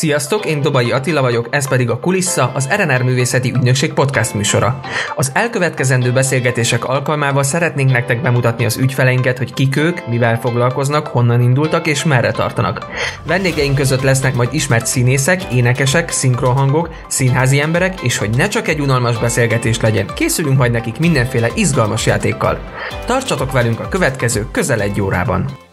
Sziasztok, 0.00 0.46
én 0.46 0.60
Dobai 0.60 0.92
Attila 0.92 1.20
vagyok, 1.20 1.46
ez 1.50 1.68
pedig 1.68 1.90
a 1.90 1.98
Kulissa, 1.98 2.50
az 2.54 2.68
RNR 2.76 3.02
Művészeti 3.02 3.50
Ügynökség 3.50 3.92
podcast 3.92 4.34
műsora. 4.34 4.80
Az 5.16 5.30
elkövetkezendő 5.34 6.12
beszélgetések 6.12 6.84
alkalmával 6.84 7.42
szeretnénk 7.42 7.90
nektek 7.90 8.22
bemutatni 8.22 8.64
az 8.64 8.76
ügyfeleinket, 8.76 9.38
hogy 9.38 9.54
kik 9.54 9.76
ők, 9.76 10.06
mivel 10.06 10.40
foglalkoznak, 10.40 11.06
honnan 11.06 11.40
indultak 11.40 11.86
és 11.86 12.04
merre 12.04 12.30
tartanak. 12.30 12.86
Vendégeink 13.26 13.74
között 13.74 14.02
lesznek 14.02 14.34
majd 14.34 14.48
ismert 14.52 14.86
színészek, 14.86 15.52
énekesek, 15.52 16.10
szinkronhangok, 16.10 16.90
színházi 17.08 17.60
emberek, 17.60 18.00
és 18.00 18.18
hogy 18.18 18.30
ne 18.30 18.48
csak 18.48 18.68
egy 18.68 18.80
unalmas 18.80 19.18
beszélgetés 19.18 19.80
legyen, 19.80 20.06
készülünk 20.14 20.58
majd 20.58 20.72
nekik 20.72 20.98
mindenféle 20.98 21.48
izgalmas 21.54 22.06
játékkal. 22.06 22.58
Tartsatok 23.06 23.52
velünk 23.52 23.80
a 23.80 23.88
következő 23.88 24.46
közel 24.50 24.80
egy 24.80 25.00
órában! 25.00 25.69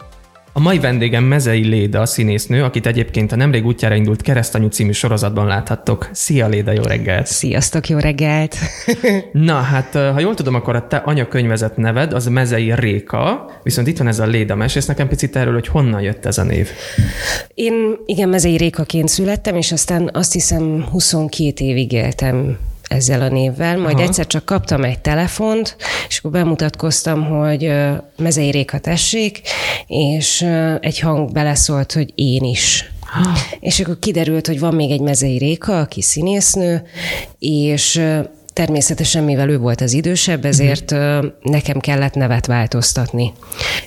A 0.58 0.60
mai 0.60 0.78
vendégem 0.78 1.24
Mezei 1.24 1.64
Léda, 1.64 2.00
a 2.00 2.06
színésznő, 2.06 2.62
akit 2.62 2.86
egyébként 2.86 3.32
a 3.32 3.36
nemrég 3.36 3.66
útjára 3.66 3.94
indult 3.94 4.22
Keresztanyú 4.22 4.68
című 4.68 4.92
sorozatban 4.92 5.46
láthattok. 5.46 6.08
Szia 6.12 6.48
Léda, 6.48 6.72
jó 6.72 6.82
reggelt! 6.82 7.26
Sziasztok, 7.26 7.88
jó 7.88 7.98
reggelt! 7.98 8.56
Na, 9.32 9.54
hát 9.54 9.92
ha 9.92 10.20
jól 10.20 10.34
tudom, 10.34 10.54
akkor 10.54 10.76
a 10.76 10.86
te 10.86 10.96
anyakönyvezett 10.96 11.76
neved 11.76 12.12
az 12.12 12.26
Mezei 12.26 12.74
Réka, 12.74 13.50
viszont 13.62 13.86
itt 13.86 13.98
van 13.98 14.06
ez 14.06 14.18
a 14.18 14.26
Léda. 14.26 14.54
Mesélsz 14.54 14.86
nekem 14.86 15.08
picit 15.08 15.36
erről, 15.36 15.52
hogy 15.52 15.66
honnan 15.66 16.00
jött 16.00 16.26
ez 16.26 16.38
a 16.38 16.42
név? 16.42 16.68
Én 17.54 17.96
igen, 18.06 18.28
Mezei 18.28 18.56
Rékaként 18.56 19.08
születtem, 19.08 19.56
és 19.56 19.72
aztán 19.72 20.10
azt 20.12 20.32
hiszem 20.32 20.84
22 20.90 21.64
évig 21.64 21.92
éltem 21.92 22.58
ezzel 22.88 23.22
a 23.22 23.28
névvel, 23.28 23.78
majd 23.78 23.94
Aha. 23.94 24.04
egyszer 24.04 24.26
csak 24.26 24.44
kaptam 24.44 24.84
egy 24.84 24.98
telefont, 24.98 25.76
és 26.08 26.18
akkor 26.18 26.30
bemutatkoztam, 26.30 27.24
hogy 27.24 27.72
Mezei 28.16 28.50
Réka 28.50 28.78
tessék, 28.78 29.40
és 29.86 30.46
egy 30.80 31.00
hang 31.00 31.32
beleszólt, 31.32 31.92
hogy 31.92 32.12
én 32.14 32.44
is. 32.44 32.92
Ha. 33.00 33.32
És 33.60 33.80
akkor 33.80 33.98
kiderült, 33.98 34.46
hogy 34.46 34.58
van 34.58 34.74
még 34.74 34.90
egy 34.90 35.00
Mezei 35.00 35.38
Réka, 35.38 35.80
aki 35.80 36.02
színésznő, 36.02 36.82
és 37.38 38.02
Természetesen, 38.52 39.24
mivel 39.24 39.48
ő 39.48 39.58
volt 39.58 39.80
az 39.80 39.92
idősebb, 39.92 40.44
ezért 40.44 40.90
uh-huh. 40.90 41.24
nekem 41.42 41.78
kellett 41.78 42.14
nevet 42.14 42.46
változtatni. 42.46 43.32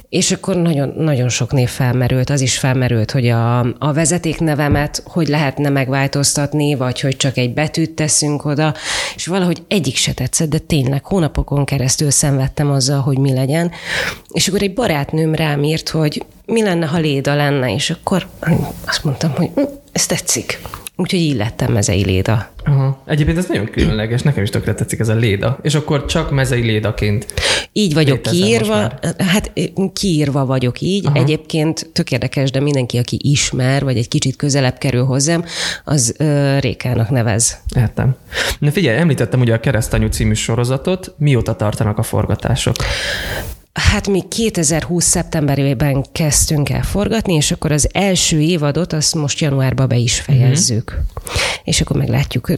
És 0.09 0.31
akkor 0.31 0.55
nagyon, 0.55 0.93
nagyon 0.97 1.29
sok 1.29 1.51
név 1.51 1.69
felmerült. 1.69 2.29
Az 2.29 2.41
is 2.41 2.57
felmerült, 2.57 3.11
hogy 3.11 3.27
a, 3.27 3.59
a 3.59 3.93
vezetéknevemet 3.93 5.03
hogy 5.05 5.27
lehetne 5.27 5.69
megváltoztatni, 5.69 6.75
vagy 6.75 6.99
hogy 6.99 7.17
csak 7.17 7.37
egy 7.37 7.53
betűt 7.53 7.91
teszünk 7.91 8.45
oda, 8.45 8.73
és 9.15 9.27
valahogy 9.27 9.63
egyik 9.67 9.95
se 9.95 10.13
tetszett, 10.13 10.49
de 10.49 10.57
tényleg 10.57 11.05
hónapokon 11.05 11.65
keresztül 11.65 12.11
szenvedtem 12.11 12.71
azzal, 12.71 12.99
hogy 12.99 13.17
mi 13.17 13.33
legyen. 13.33 13.71
És 14.29 14.47
akkor 14.47 14.61
egy 14.61 14.73
barátnőm 14.73 15.35
rám 15.35 15.63
írt, 15.63 15.89
hogy 15.89 16.25
mi 16.45 16.63
lenne, 16.63 16.85
ha 16.85 16.97
Léda 16.97 17.35
lenne, 17.35 17.73
és 17.73 17.89
akkor 17.89 18.27
azt 18.85 19.03
mondtam, 19.03 19.31
hogy 19.35 19.49
hm, 19.55 19.61
ez 19.91 20.05
tetszik. 20.05 20.59
Úgyhogy 20.95 21.19
így 21.19 21.35
lettem 21.35 21.71
mezei 21.71 22.03
léda. 22.03 22.49
Aha. 22.65 23.03
Egyébként 23.05 23.37
ez 23.37 23.47
nagyon 23.47 23.65
különleges, 23.65 24.21
nekem 24.21 24.43
is 24.43 24.49
tökre 24.49 24.73
tetszik 24.73 24.99
ez 24.99 25.07
a 25.07 25.15
léda. 25.15 25.59
És 25.61 25.75
akkor 25.75 26.05
csak 26.05 26.31
mezei 26.31 26.61
lédaként. 26.61 27.25
Így 27.71 27.93
vagyok 27.93 28.21
kiírva, 28.21 28.91
hát 29.17 29.51
kiírva 29.93 30.45
vagyok 30.45 30.81
így. 30.81 31.05
Aha. 31.05 31.15
Egyébként 31.15 31.89
tök 31.93 32.11
érdekes, 32.11 32.51
de 32.51 32.59
mindenki, 32.59 32.97
aki 32.97 33.19
ismer, 33.21 33.83
vagy 33.83 33.97
egy 33.97 34.07
kicsit 34.07 34.35
közelebb 34.35 34.77
kerül 34.77 35.03
hozzám, 35.03 35.45
az 35.83 36.15
ö, 36.17 36.57
Rékának 36.59 37.09
nevez. 37.09 37.61
Értem. 37.75 38.15
Na 38.59 38.71
figyelj, 38.71 38.97
említettem 38.97 39.39
ugye 39.39 39.53
a 39.53 39.59
Keresztanyú 39.59 40.07
című 40.07 40.33
sorozatot. 40.33 41.13
Mióta 41.17 41.55
tartanak 41.55 41.97
a 41.97 42.03
forgatások? 42.03 42.75
Hát 43.73 44.07
mi 44.07 44.21
2020. 44.27 45.05
szeptemberében 45.05 46.05
kezdtünk 46.11 46.69
el 46.69 46.83
forgatni, 46.83 47.33
és 47.33 47.51
akkor 47.51 47.71
az 47.71 47.89
első 47.91 48.41
évadot 48.41 48.93
azt 48.93 49.15
most 49.15 49.39
januárban 49.39 49.87
be 49.87 49.95
is 49.95 50.19
fejezzük. 50.19 50.89
Uh-huh. 50.89 51.41
És 51.63 51.81
akkor 51.81 51.97
meglátjuk, 51.97 52.51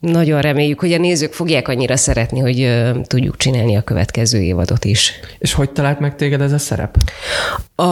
nagyon 0.00 0.40
reméljük, 0.40 0.80
hogy 0.80 0.92
a 0.92 0.98
nézők 0.98 1.32
fogják 1.32 1.68
annyira 1.68 1.96
szeretni, 1.96 2.38
hogy 2.38 2.82
tudjuk 3.06 3.36
csinálni 3.36 3.76
a 3.76 3.82
következő 3.82 4.42
évadot 4.42 4.84
is. 4.84 5.12
És 5.38 5.52
hogy 5.52 5.70
talált 5.70 6.00
meg 6.00 6.16
téged 6.16 6.40
ez 6.40 6.52
a 6.52 6.58
szerep? 6.58 6.96
A 7.74 7.84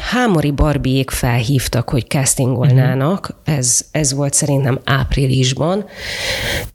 Hámori 0.00 0.50
Barbiék 0.50 1.10
felhívtak, 1.10 1.88
hogy 1.88 2.06
castingolnának, 2.08 3.28
uh-huh. 3.30 3.58
ez, 3.58 3.80
ez 3.90 4.14
volt 4.14 4.34
szerintem 4.34 4.80
áprilisban, 4.84 5.84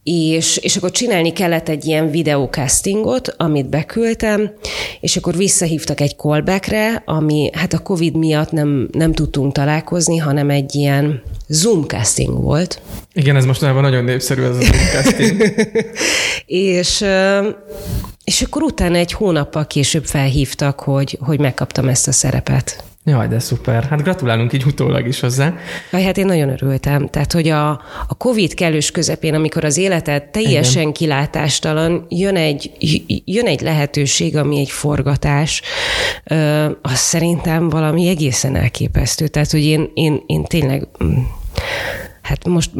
és, 0.03 0.57
és 0.57 0.75
akkor 0.75 0.91
csinálni 0.91 1.33
kellett 1.33 1.69
egy 1.69 1.85
ilyen 1.85 2.11
videócastingot, 2.11 3.33
amit 3.37 3.69
beküldtem, 3.69 4.51
és 4.99 5.17
akkor 5.17 5.35
visszahívtak 5.35 5.99
egy 5.99 6.15
callbackre, 6.15 7.03
ami 7.05 7.49
hát 7.53 7.73
a 7.73 7.79
Covid 7.79 8.15
miatt 8.15 8.51
nem, 8.51 8.87
nem 8.91 9.13
tudtunk 9.13 9.53
találkozni, 9.53 10.17
hanem 10.17 10.49
egy 10.49 10.75
ilyen 10.75 11.21
Zoom 11.47 11.83
casting 11.83 12.41
volt. 12.41 12.81
Igen, 13.13 13.35
ez 13.35 13.45
mostanában 13.45 13.81
nagyon 13.81 14.03
népszerű 14.03 14.43
ez 14.45 14.55
a 14.55 14.61
Zoom 14.61 14.85
casting. 14.91 15.41
és, 16.45 17.05
és 18.23 18.41
akkor 18.41 18.63
utána 18.63 18.95
egy 18.95 19.11
hónappal 19.11 19.67
később 19.67 20.05
felhívtak, 20.05 20.79
hogy, 20.79 21.17
hogy 21.21 21.39
megkaptam 21.39 21.87
ezt 21.87 22.07
a 22.07 22.11
szerepet. 22.11 22.83
Jaj, 23.07 23.27
de 23.27 23.39
szuper. 23.39 23.83
Hát 23.83 24.03
gratulálunk 24.03 24.53
így 24.53 24.63
utólag 24.65 25.07
is 25.07 25.19
hozzá. 25.19 25.53
Jaj, 25.91 26.03
hát 26.03 26.17
én 26.17 26.25
nagyon 26.25 26.49
örültem. 26.49 27.07
Tehát, 27.07 27.31
hogy 27.31 27.49
a, 27.49 27.69
a 28.07 28.15
Covid 28.17 28.53
kellős 28.53 28.91
közepén, 28.91 29.33
amikor 29.33 29.63
az 29.63 29.77
életed 29.77 30.23
teljesen 30.23 30.81
Igen. 30.81 30.93
kilátástalan, 30.93 32.05
jön 32.09 32.35
egy, 32.35 32.71
jön 33.25 33.45
egy 33.45 33.61
lehetőség, 33.61 34.37
ami 34.37 34.59
egy 34.59 34.69
forgatás, 34.69 35.61
az 36.81 36.97
szerintem 36.97 37.69
valami 37.69 38.07
egészen 38.07 38.55
elképesztő. 38.55 39.27
Tehát, 39.27 39.51
hogy 39.51 39.63
én, 39.63 39.91
én, 39.93 40.23
én 40.25 40.43
tényleg, 40.43 40.87
mm, 41.03 41.13
hát 42.25 42.47
most 42.47 42.71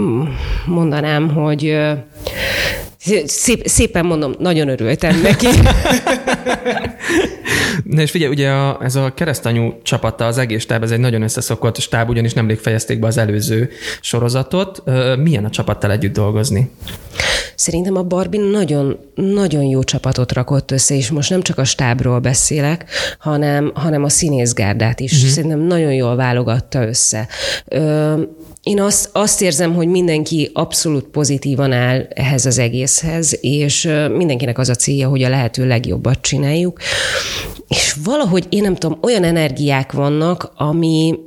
mondanám, 0.66 1.30
hogy 1.30 1.78
Szép, 3.26 3.68
szépen 3.68 4.06
mondom, 4.06 4.36
nagyon 4.40 4.68
örültem 4.68 5.22
neki. 5.22 5.48
Na 7.84 8.02
és 8.02 8.12
figyelj, 8.12 8.32
ugye 8.32 8.50
a, 8.50 8.80
ez 8.82 8.96
a 8.96 9.14
keresztanyú 9.14 9.80
csapata, 9.84 10.26
az 10.26 10.38
egész 10.38 10.62
stáb, 10.62 10.84
ez 10.84 10.92
egy 10.92 11.00
nagyon 11.00 11.22
összeszokott 11.22 11.80
stáb, 11.80 12.10
ugyanis 12.10 12.34
nemrég 12.34 12.58
fejezték 12.58 13.00
be 13.00 13.08
az 13.08 13.18
előző 13.18 13.70
sorozatot. 14.02 14.84
Milyen 15.18 15.46
a 15.46 15.50
csapattal 15.50 15.92
együtt 15.92 16.14
dolgozni? 16.14 16.72
Szerintem 17.56 17.96
a 17.96 18.04
Barbie 18.04 18.50
nagyon, 18.52 19.00
nagyon 19.16 19.64
jó 19.64 19.84
csapatot 19.84 20.34
rakott 20.34 20.72
össze, 20.72 20.96
és 20.96 21.10
most 21.10 21.30
nem 21.30 21.42
csak 21.42 21.58
a 21.58 21.64
stábról 21.64 22.20
beszélek, 22.20 22.86
hanem, 23.20 23.72
hanem 23.76 24.04
a 24.04 24.10
színészgárdát 24.10 25.00
is. 25.00 25.14
Uh-huh. 25.14 25.30
Szerintem 25.30 25.60
nagyon 25.60 25.94
jól 25.94 26.16
válogatta 26.16 26.88
össze. 26.88 27.28
Ö, 27.66 28.14
én 28.64 28.82
azt, 28.82 29.10
azt 29.12 29.42
érzem, 29.42 29.74
hogy 29.74 29.88
mindenki 29.88 30.50
abszolút 30.54 31.04
pozitívan 31.04 31.72
áll 31.72 32.08
ehhez 32.10 32.46
az 32.46 32.58
egészhez, 33.04 33.38
és 33.42 33.90
mindenkinek 34.12 34.58
az 34.58 34.70
a 34.70 34.76
célja, 34.76 35.08
hogy 35.08 35.24
a 35.24 35.30
lehető 35.30 35.68
legjobbat 35.68 36.22
csináljuk. 36.22 36.80
És 37.68 37.96
valahogy 38.04 38.46
én 38.50 38.62
nem 38.62 38.76
tudom, 38.76 39.00
olyan 39.02 39.24
energiák 39.24 39.92
vannak, 39.92 40.52
ami, 40.56 41.20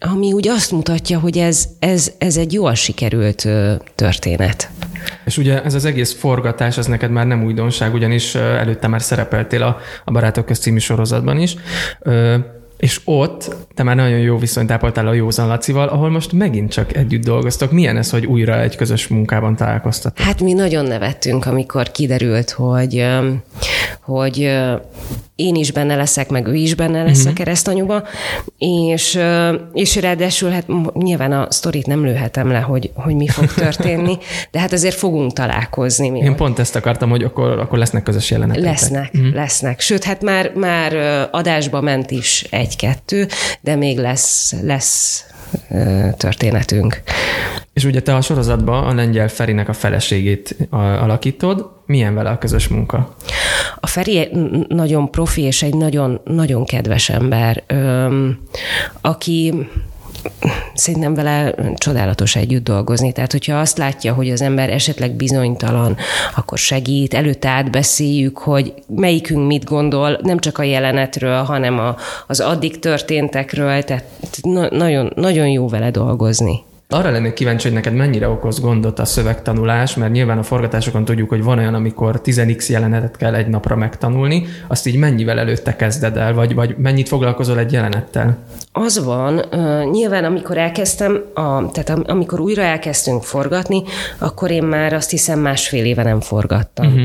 ami 0.00 0.32
úgy 0.32 0.48
azt 0.48 0.70
mutatja, 0.70 1.18
hogy 1.18 1.38
ez, 1.38 1.68
ez, 1.78 2.12
ez 2.18 2.36
egy 2.36 2.52
jól 2.52 2.74
sikerült 2.74 3.48
történet. 3.94 4.70
És 5.24 5.38
ugye 5.38 5.62
ez 5.62 5.74
az 5.74 5.84
egész 5.84 6.12
forgatás, 6.12 6.78
az 6.78 6.86
neked 6.86 7.10
már 7.10 7.26
nem 7.26 7.44
újdonság, 7.44 7.94
ugyanis 7.94 8.34
előtte 8.34 8.88
már 8.88 9.02
szerepeltél 9.02 9.62
a, 9.62 9.78
a 10.04 10.10
Barátok 10.10 10.46
közt 10.46 10.62
című 10.62 10.78
sorozatban 10.78 11.40
is. 11.40 11.56
És 12.84 13.00
ott 13.04 13.56
te 13.74 13.82
már 13.82 13.96
nagyon 13.96 14.18
jó 14.18 14.38
viszonyt 14.38 14.70
ápoltál 14.70 15.06
a 15.06 15.12
Józan 15.12 15.46
Lacival, 15.46 15.88
ahol 15.88 16.10
most 16.10 16.32
megint 16.32 16.70
csak 16.72 16.96
együtt 16.96 17.24
dolgoztok. 17.24 17.72
Milyen 17.72 17.96
ez, 17.96 18.10
hogy 18.10 18.26
újra 18.26 18.60
egy 18.60 18.76
közös 18.76 19.08
munkában 19.08 19.56
találkoztatok? 19.56 20.26
Hát 20.26 20.40
mi 20.40 20.52
nagyon 20.52 20.84
nevettünk, 20.84 21.46
amikor 21.46 21.90
kiderült, 21.90 22.50
hogy, 22.50 23.06
hogy 24.00 24.50
én 25.36 25.54
is 25.54 25.72
benne 25.72 25.96
leszek, 25.96 26.28
meg 26.28 26.46
ő 26.46 26.54
is 26.54 26.74
benne 26.74 27.02
lesz 27.02 27.10
uh-huh. 27.10 27.26
a 27.26 27.28
mhm. 27.28 27.38
keresztanyuba, 27.38 28.02
és, 28.58 29.18
és 29.72 29.96
ráadásul 29.96 30.50
hát 30.50 30.66
nyilván 30.94 31.32
a 31.32 31.46
sztorit 31.50 31.86
nem 31.86 32.04
lőhetem 32.04 32.50
le, 32.50 32.58
hogy, 32.58 32.90
hogy 32.94 33.14
mi 33.14 33.28
fog 33.28 33.52
történni, 33.52 34.18
de 34.50 34.58
hát 34.58 34.72
azért 34.72 34.94
fogunk 34.94 35.32
találkozni. 35.32 36.10
Mi 36.10 36.18
Én 36.18 36.36
pont 36.36 36.58
ezt 36.58 36.76
akartam, 36.76 37.10
hogy 37.10 37.22
akkor, 37.22 37.58
akkor 37.58 37.78
lesznek 37.78 38.02
közös 38.02 38.30
jelenetek. 38.30 38.62
Lesznek, 38.62 39.10
uh-huh. 39.14 39.34
lesznek. 39.34 39.80
Sőt, 39.80 40.04
hát 40.04 40.22
már, 40.22 40.52
már 40.54 40.96
adásba 41.30 41.80
ment 41.80 42.10
is 42.10 42.46
egy-kettő, 42.50 43.26
de 43.60 43.76
még 43.76 43.98
lesz, 43.98 44.54
lesz 44.62 45.24
történetünk. 46.16 47.02
És 47.74 47.84
ugye 47.84 48.02
te 48.02 48.14
a 48.14 48.20
sorozatban 48.20 48.84
a 48.84 48.94
lengyel 48.94 49.28
Ferinek 49.28 49.68
a 49.68 49.72
feleségét 49.72 50.56
alakítod. 50.70 51.70
Milyen 51.86 52.14
vele 52.14 52.30
a 52.30 52.38
közös 52.38 52.68
munka? 52.68 53.14
A 53.80 53.86
Feri 53.86 54.28
nagyon 54.68 55.10
profi 55.10 55.42
és 55.42 55.62
egy 55.62 55.74
nagyon, 55.74 56.20
nagyon 56.24 56.64
kedves 56.64 57.08
ember, 57.08 57.62
aki 59.00 59.54
szerintem 60.74 61.14
vele 61.14 61.54
csodálatos 61.76 62.36
együtt 62.36 62.64
dolgozni. 62.64 63.12
Tehát, 63.12 63.32
hogyha 63.32 63.58
azt 63.58 63.78
látja, 63.78 64.14
hogy 64.14 64.30
az 64.30 64.42
ember 64.42 64.70
esetleg 64.70 65.12
bizonytalan, 65.12 65.96
akkor 66.36 66.58
segít, 66.58 67.14
előtte 67.14 67.48
átbeszéljük, 67.48 68.38
hogy 68.38 68.74
melyikünk 68.86 69.46
mit 69.46 69.64
gondol, 69.64 70.18
nem 70.22 70.38
csak 70.38 70.58
a 70.58 70.62
jelenetről, 70.62 71.42
hanem 71.42 71.78
a, 71.78 71.96
az 72.26 72.40
addig 72.40 72.78
történtekről, 72.78 73.82
tehát 73.82 74.04
na- 74.42 74.70
nagyon, 74.70 75.12
nagyon 75.14 75.48
jó 75.48 75.68
vele 75.68 75.90
dolgozni. 75.90 76.64
Arra 76.94 77.10
lennék 77.10 77.32
kíváncsi, 77.32 77.66
hogy 77.66 77.76
neked 77.76 77.94
mennyire 77.94 78.28
okoz 78.28 78.60
gondot 78.60 78.98
a 78.98 79.04
szövegtanulás, 79.04 79.94
mert 79.94 80.12
nyilván 80.12 80.38
a 80.38 80.42
forgatásokon 80.42 81.04
tudjuk, 81.04 81.28
hogy 81.28 81.42
van 81.42 81.58
olyan, 81.58 81.74
amikor 81.74 82.20
10x 82.24 82.70
jelenetet 82.70 83.16
kell 83.16 83.34
egy 83.34 83.46
napra 83.46 83.76
megtanulni, 83.76 84.46
azt 84.68 84.86
így 84.86 84.96
mennyivel 84.96 85.38
előtte 85.38 85.76
kezded 85.76 86.16
el, 86.16 86.34
vagy, 86.34 86.54
vagy 86.54 86.76
mennyit 86.78 87.08
foglalkozol 87.08 87.58
egy 87.58 87.72
jelenettel? 87.72 88.38
Az 88.72 89.04
van, 89.04 89.38
uh, 89.52 89.90
nyilván 89.90 90.24
amikor 90.24 90.58
elkezdtem, 90.58 91.24
a, 91.34 91.70
tehát 91.70 92.08
amikor 92.08 92.40
újra 92.40 92.62
elkezdtünk 92.62 93.22
forgatni, 93.22 93.82
akkor 94.18 94.50
én 94.50 94.62
már 94.62 94.92
azt 94.92 95.10
hiszem 95.10 95.38
másfél 95.38 95.84
éve 95.84 96.02
nem 96.02 96.20
forgattam. 96.20 96.86
Uh-huh. 96.86 97.04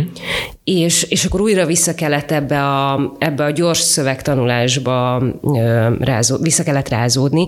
És, 0.64 1.04
és 1.04 1.26
akkor 1.26 1.42
újra 1.42 1.66
vissza 1.66 1.96
kellett 1.96 2.32
ebbe 2.32 2.64
a, 2.64 3.14
ebbe 3.20 3.44
a 3.44 3.52
gyors 3.52 3.80
szövegtanulásba 3.80 5.24
uh, 5.42 6.00
rázó, 6.00 6.38
vissza 6.38 6.64
kellett 6.64 6.90
rázódni, 6.90 7.48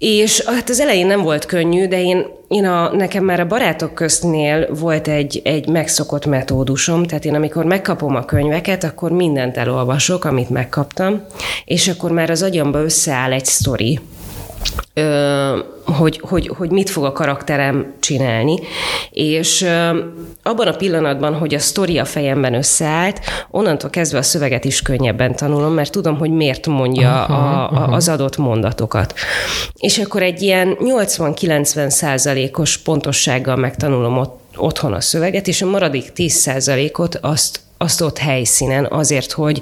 és 0.00 0.42
hát 0.46 0.68
az 0.68 0.80
elején 0.80 1.06
nem 1.06 1.22
volt 1.22 1.44
könnyű, 1.44 1.86
de 1.86 2.02
én, 2.02 2.26
én 2.48 2.64
a, 2.64 2.92
nekem 2.94 3.24
már 3.24 3.40
a 3.40 3.46
barátok 3.46 3.94
köztnél 3.94 4.74
volt 4.74 5.08
egy, 5.08 5.40
egy 5.44 5.68
megszokott 5.68 6.26
metódusom, 6.26 7.04
tehát 7.04 7.24
én 7.24 7.34
amikor 7.34 7.64
megkapom 7.64 8.16
a 8.16 8.24
könyveket, 8.24 8.84
akkor 8.84 9.10
mindent 9.10 9.56
elolvasok, 9.56 10.24
amit 10.24 10.50
megkaptam, 10.50 11.24
és 11.64 11.88
akkor 11.88 12.10
már 12.10 12.30
az 12.30 12.42
agyamba 12.42 12.82
összeáll 12.82 13.32
egy 13.32 13.44
sztori, 13.44 14.00
hogy, 15.84 16.20
hogy, 16.22 16.50
hogy 16.56 16.70
mit 16.70 16.90
fog 16.90 17.04
a 17.04 17.12
karakterem 17.12 17.94
csinálni. 18.00 18.58
És 19.10 19.66
abban 20.42 20.66
a 20.66 20.76
pillanatban, 20.76 21.34
hogy 21.34 21.54
a 21.54 21.58
sztori 21.58 21.98
a 21.98 22.04
fejemben 22.04 22.54
összeállt, 22.54 23.20
onnantól 23.50 23.90
kezdve 23.90 24.18
a 24.18 24.22
szöveget 24.22 24.64
is 24.64 24.82
könnyebben 24.82 25.36
tanulom, 25.36 25.72
mert 25.72 25.92
tudom, 25.92 26.18
hogy 26.18 26.30
miért 26.30 26.66
mondja 26.66 27.24
aha, 27.24 27.64
a, 27.64 27.82
a, 27.82 27.92
az 27.92 28.08
adott 28.08 28.36
mondatokat. 28.36 29.14
És 29.74 29.98
akkor 29.98 30.22
egy 30.22 30.42
ilyen 30.42 30.76
80-90 30.80 31.88
százalékos 31.88 32.78
pontossággal 32.78 33.56
megtanulom 33.56 34.18
ott 34.18 34.38
otthon 34.56 34.92
a 34.92 35.00
szöveget, 35.00 35.48
és 35.48 35.62
a 35.62 35.66
maradék 35.66 36.12
10 36.12 36.32
százalékot 36.32 37.14
azt 37.14 37.60
azt 37.82 38.00
ott 38.00 38.18
helyszínen 38.18 38.86
azért, 38.90 39.32
hogy, 39.32 39.60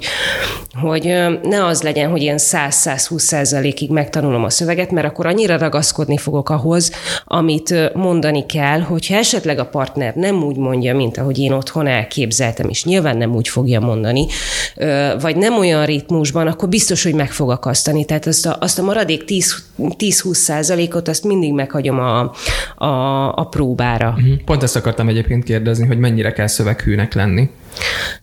hogy 0.81 1.03
ne 1.43 1.65
az 1.65 1.81
legyen, 1.81 2.09
hogy 2.09 2.21
ilyen 2.21 2.37
100-120 2.39 3.17
százalékig 3.17 3.89
megtanulom 3.89 4.43
a 4.43 4.49
szöveget, 4.49 4.91
mert 4.91 5.07
akkor 5.07 5.25
annyira 5.25 5.57
ragaszkodni 5.57 6.17
fogok 6.17 6.49
ahhoz, 6.49 6.91
amit 7.25 7.93
mondani 7.93 8.45
kell, 8.45 8.79
hogyha 8.79 9.15
esetleg 9.15 9.59
a 9.59 9.65
partner 9.65 10.15
nem 10.15 10.43
úgy 10.43 10.57
mondja, 10.57 10.95
mint 10.95 11.17
ahogy 11.17 11.39
én 11.39 11.51
otthon 11.51 11.87
elképzeltem, 11.87 12.69
és 12.69 12.83
nyilván 12.83 13.17
nem 13.17 13.35
úgy 13.35 13.47
fogja 13.47 13.79
mondani, 13.79 14.25
vagy 15.19 15.35
nem 15.35 15.57
olyan 15.57 15.85
ritmusban, 15.85 16.47
akkor 16.47 16.69
biztos, 16.69 17.03
hogy 17.03 17.13
meg 17.13 17.31
fog 17.31 17.49
akasztani. 17.49 18.05
Tehát 18.05 18.25
azt 18.25 18.45
a, 18.45 18.57
azt 18.59 18.79
a 18.79 18.83
maradék 18.83 19.23
10-20 19.27 20.33
százalékot, 20.33 21.07
azt 21.07 21.23
mindig 21.23 21.53
meghagyom 21.53 21.99
a, 21.99 22.31
a, 22.75 23.27
a 23.35 23.43
próbára. 23.43 24.13
Mhm. 24.17 24.31
Pont 24.45 24.63
ezt 24.63 24.75
akartam 24.75 25.07
egyébként 25.07 25.43
kérdezni, 25.43 25.87
hogy 25.87 25.97
mennyire 25.97 26.31
kell 26.31 26.47
szöveghűnek 26.47 27.13
lenni. 27.13 27.49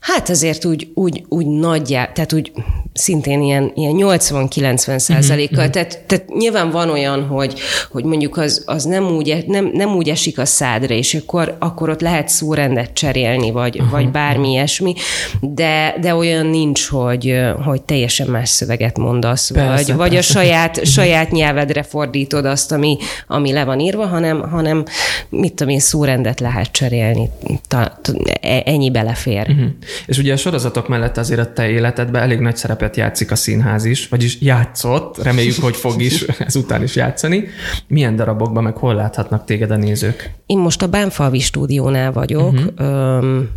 Hát 0.01 0.29
azért 0.29 0.65
úgy, 0.65 0.91
úgy, 0.95 1.25
úgy 1.29 1.47
nagyjá, 1.47 2.13
tehát 2.13 2.33
úgy 2.33 2.53
szintén 2.93 3.41
ilyen, 3.41 3.73
ilyen 3.75 3.95
80-90 3.97 4.99
százalékkal. 4.99 5.59
Uh-huh. 5.59 5.73
Tehát, 5.73 5.99
tehát 6.07 6.29
nyilván 6.29 6.71
van 6.71 6.91
olyan, 6.91 7.27
hogy, 7.27 7.59
hogy 7.91 8.05
mondjuk 8.05 8.37
az, 8.37 8.63
az 8.67 8.85
nem, 8.85 9.05
úgy, 9.05 9.31
e, 9.31 9.39
nem, 9.47 9.71
nem 9.73 9.95
úgy 9.95 10.09
esik 10.09 10.39
a 10.39 10.45
szádra, 10.45 10.95
és 10.95 11.15
akkor, 11.15 11.57
akkor 11.59 11.89
ott 11.89 12.01
lehet 12.01 12.29
szórendet 12.29 12.93
cserélni, 12.93 13.51
vagy, 13.51 13.77
uh-huh. 13.77 13.91
vagy 13.91 14.11
bármi 14.11 14.51
ilyesmi, 14.51 14.95
de, 15.41 15.95
de 16.01 16.15
olyan 16.15 16.47
nincs, 16.47 16.87
hogy, 16.89 17.41
hogy 17.65 17.83
teljesen 17.83 18.27
más 18.29 18.49
szöveget 18.49 18.99
mondasz, 18.99 19.51
persze, 19.51 19.69
vagy, 19.69 19.77
persze. 19.77 19.95
vagy 19.95 20.17
a 20.17 20.23
saját, 20.23 20.85
saját 20.87 21.31
nyelvedre 21.31 21.83
fordítod 21.83 22.45
azt, 22.45 22.73
ami, 22.73 22.97
ami 23.27 23.53
le 23.53 23.65
van 23.65 23.81
írva, 23.81 24.07
hanem, 24.07 24.41
hanem 24.51 24.85
mit 25.29 25.55
tudom 25.55 25.73
én, 25.73 25.81
szórendet 25.81 26.41
lehet 26.41 26.73
cserélni. 26.73 27.31
Ta, 27.69 27.99
ta, 28.03 28.13
e, 28.41 28.63
ennyi 28.65 28.91
belefér. 28.91 29.36
Uh-huh. 29.41 29.67
És 30.07 30.19
ugye 30.19 30.33
a 30.33 30.37
sorozatok 30.37 30.89
mellett 30.89 31.17
azért 31.17 31.41
a 31.41 31.53
te 31.53 31.69
életedben 31.69 32.23
elég 32.23 32.39
nagy 32.39 32.57
szerepet 32.57 32.97
játszik 32.97 33.31
a 33.31 33.37
színház 33.37 33.85
is, 33.85 34.09
vagyis 34.09 34.41
játszott, 34.41 35.23
reméljük, 35.23 35.59
hogy 35.59 35.77
fog 35.77 36.03
is 36.03 36.23
ezután 36.49 36.83
is 36.83 36.97
játszani. 36.97 37.49
Milyen 37.87 38.17
darabokban, 38.17 38.63
meg 38.63 38.77
hol 38.77 38.95
láthatnak 38.95 39.45
téged 39.45 39.71
a 39.71 39.77
nézők? 39.77 40.31
Én 40.47 40.59
most 40.59 40.83
a 40.83 40.87
Bánfalvi 40.87 41.41
stúdiónál 41.41 42.13
vagyok. 42.13 42.53
Uh-huh. 42.53 42.73
Öm, 42.77 43.51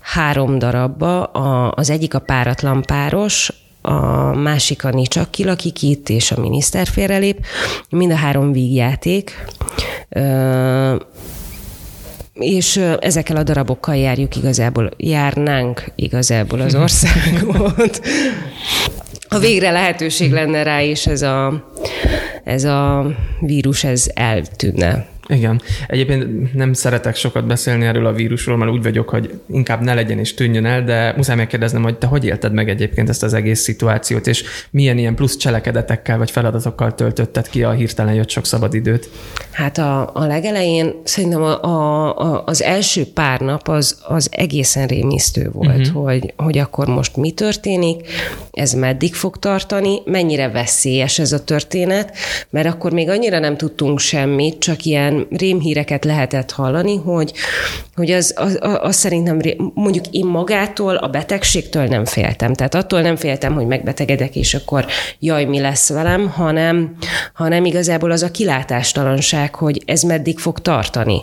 három 0.00 0.58
darabba. 0.58 1.22
A, 1.22 1.72
az 1.76 1.90
egyik 1.90 2.14
a 2.14 2.18
páratlan 2.18 2.82
páros, 2.82 3.52
a 3.82 4.34
másik 4.34 4.84
a 4.84 4.90
Nicsak 4.90 5.30
kilakik 5.30 5.82
itt, 5.82 6.08
és 6.08 6.32
a 6.32 6.40
miniszter 6.40 6.86
félrelép. 6.86 7.44
Mind 7.90 8.10
a 8.10 8.16
három 8.16 8.52
vígjáték. 8.52 9.44
Ö, 10.08 10.94
és 12.38 12.80
ezekkel 13.00 13.36
a 13.36 13.42
darabokkal 13.42 13.96
járjuk 13.96 14.36
igazából, 14.36 14.90
járnánk 14.96 15.84
igazából 15.94 16.60
az 16.60 16.74
országot. 16.84 18.00
Ha 19.28 19.38
végre 19.38 19.70
lehetőség 19.70 20.32
lenne 20.32 20.62
rá, 20.62 20.82
és 20.82 21.06
ez 21.06 21.22
a, 21.22 21.68
ez 22.44 22.64
a 22.64 23.06
vírus 23.40 23.84
ez 23.84 24.10
eltűnne. 24.14 25.06
Igen. 25.28 25.60
Egyébként 25.86 26.54
nem 26.54 26.72
szeretek 26.72 27.16
sokat 27.16 27.46
beszélni 27.46 27.86
erről 27.86 28.06
a 28.06 28.12
vírusról, 28.12 28.56
mert 28.56 28.70
úgy 28.70 28.82
vagyok, 28.82 29.08
hogy 29.08 29.40
inkább 29.50 29.82
ne 29.82 29.94
legyen 29.94 30.18
és 30.18 30.34
tűnjön 30.34 30.64
el, 30.64 30.84
de 30.84 31.12
muszáj 31.16 31.36
megkérdeznem, 31.36 31.82
hogy 31.82 31.98
te 31.98 32.06
hogy 32.06 32.24
élted 32.24 32.52
meg 32.52 32.68
egyébként 32.68 33.08
ezt 33.08 33.22
az 33.22 33.34
egész 33.34 33.60
szituációt, 33.60 34.26
és 34.26 34.44
milyen 34.70 34.98
ilyen 34.98 35.14
plusz 35.14 35.36
cselekedetekkel 35.36 36.18
vagy 36.18 36.30
feladatokkal 36.30 36.94
töltötted 36.94 37.48
ki 37.48 37.62
a 37.62 37.70
hirtelen 37.70 38.14
jött 38.14 38.30
sok 38.30 38.46
szabad 38.46 38.74
időt? 38.74 39.10
Hát 39.50 39.78
a, 39.78 40.10
a 40.14 40.26
legelején 40.26 40.94
szerintem 41.04 41.42
a, 41.42 41.64
a, 41.64 42.18
a, 42.18 42.42
az 42.46 42.62
első 42.62 43.04
pár 43.14 43.40
nap 43.40 43.68
az, 43.68 44.02
az 44.08 44.28
egészen 44.30 44.86
rémisztő 44.86 45.50
volt, 45.52 45.86
uh-huh. 45.86 46.04
hogy, 46.04 46.32
hogy 46.36 46.58
akkor 46.58 46.86
most 46.86 47.16
mi 47.16 47.30
történik, 47.30 48.08
ez 48.52 48.72
meddig 48.72 49.14
fog 49.14 49.36
tartani, 49.38 50.00
mennyire 50.04 50.48
veszélyes 50.48 51.18
ez 51.18 51.32
a 51.32 51.44
történet, 51.44 52.16
mert 52.50 52.66
akkor 52.66 52.92
még 52.92 53.08
annyira 53.08 53.38
nem 53.38 53.56
tudtunk 53.56 53.98
semmit, 53.98 54.58
csak 54.58 54.84
ilyen 54.84 55.17
rémhíreket 55.30 56.04
lehetett 56.04 56.50
hallani, 56.50 56.96
hogy, 56.96 57.32
hogy 57.96 58.10
az, 58.10 58.34
az, 58.36 58.58
az 58.60 58.96
szerintem 58.96 59.40
mondjuk 59.74 60.04
én 60.10 60.26
magától, 60.26 60.96
a 60.96 61.08
betegségtől 61.08 61.86
nem 61.86 62.04
féltem. 62.04 62.54
Tehát 62.54 62.74
attól 62.74 63.00
nem 63.00 63.16
féltem, 63.16 63.54
hogy 63.54 63.66
megbetegedek, 63.66 64.36
és 64.36 64.54
akkor 64.54 64.86
jaj, 65.18 65.44
mi 65.44 65.60
lesz 65.60 65.88
velem, 65.88 66.28
hanem, 66.28 66.96
hanem 67.34 67.64
igazából 67.64 68.10
az 68.10 68.22
a 68.22 68.30
kilátástalanság, 68.30 69.54
hogy 69.54 69.82
ez 69.86 70.02
meddig 70.02 70.38
fog 70.38 70.58
tartani. 70.60 71.22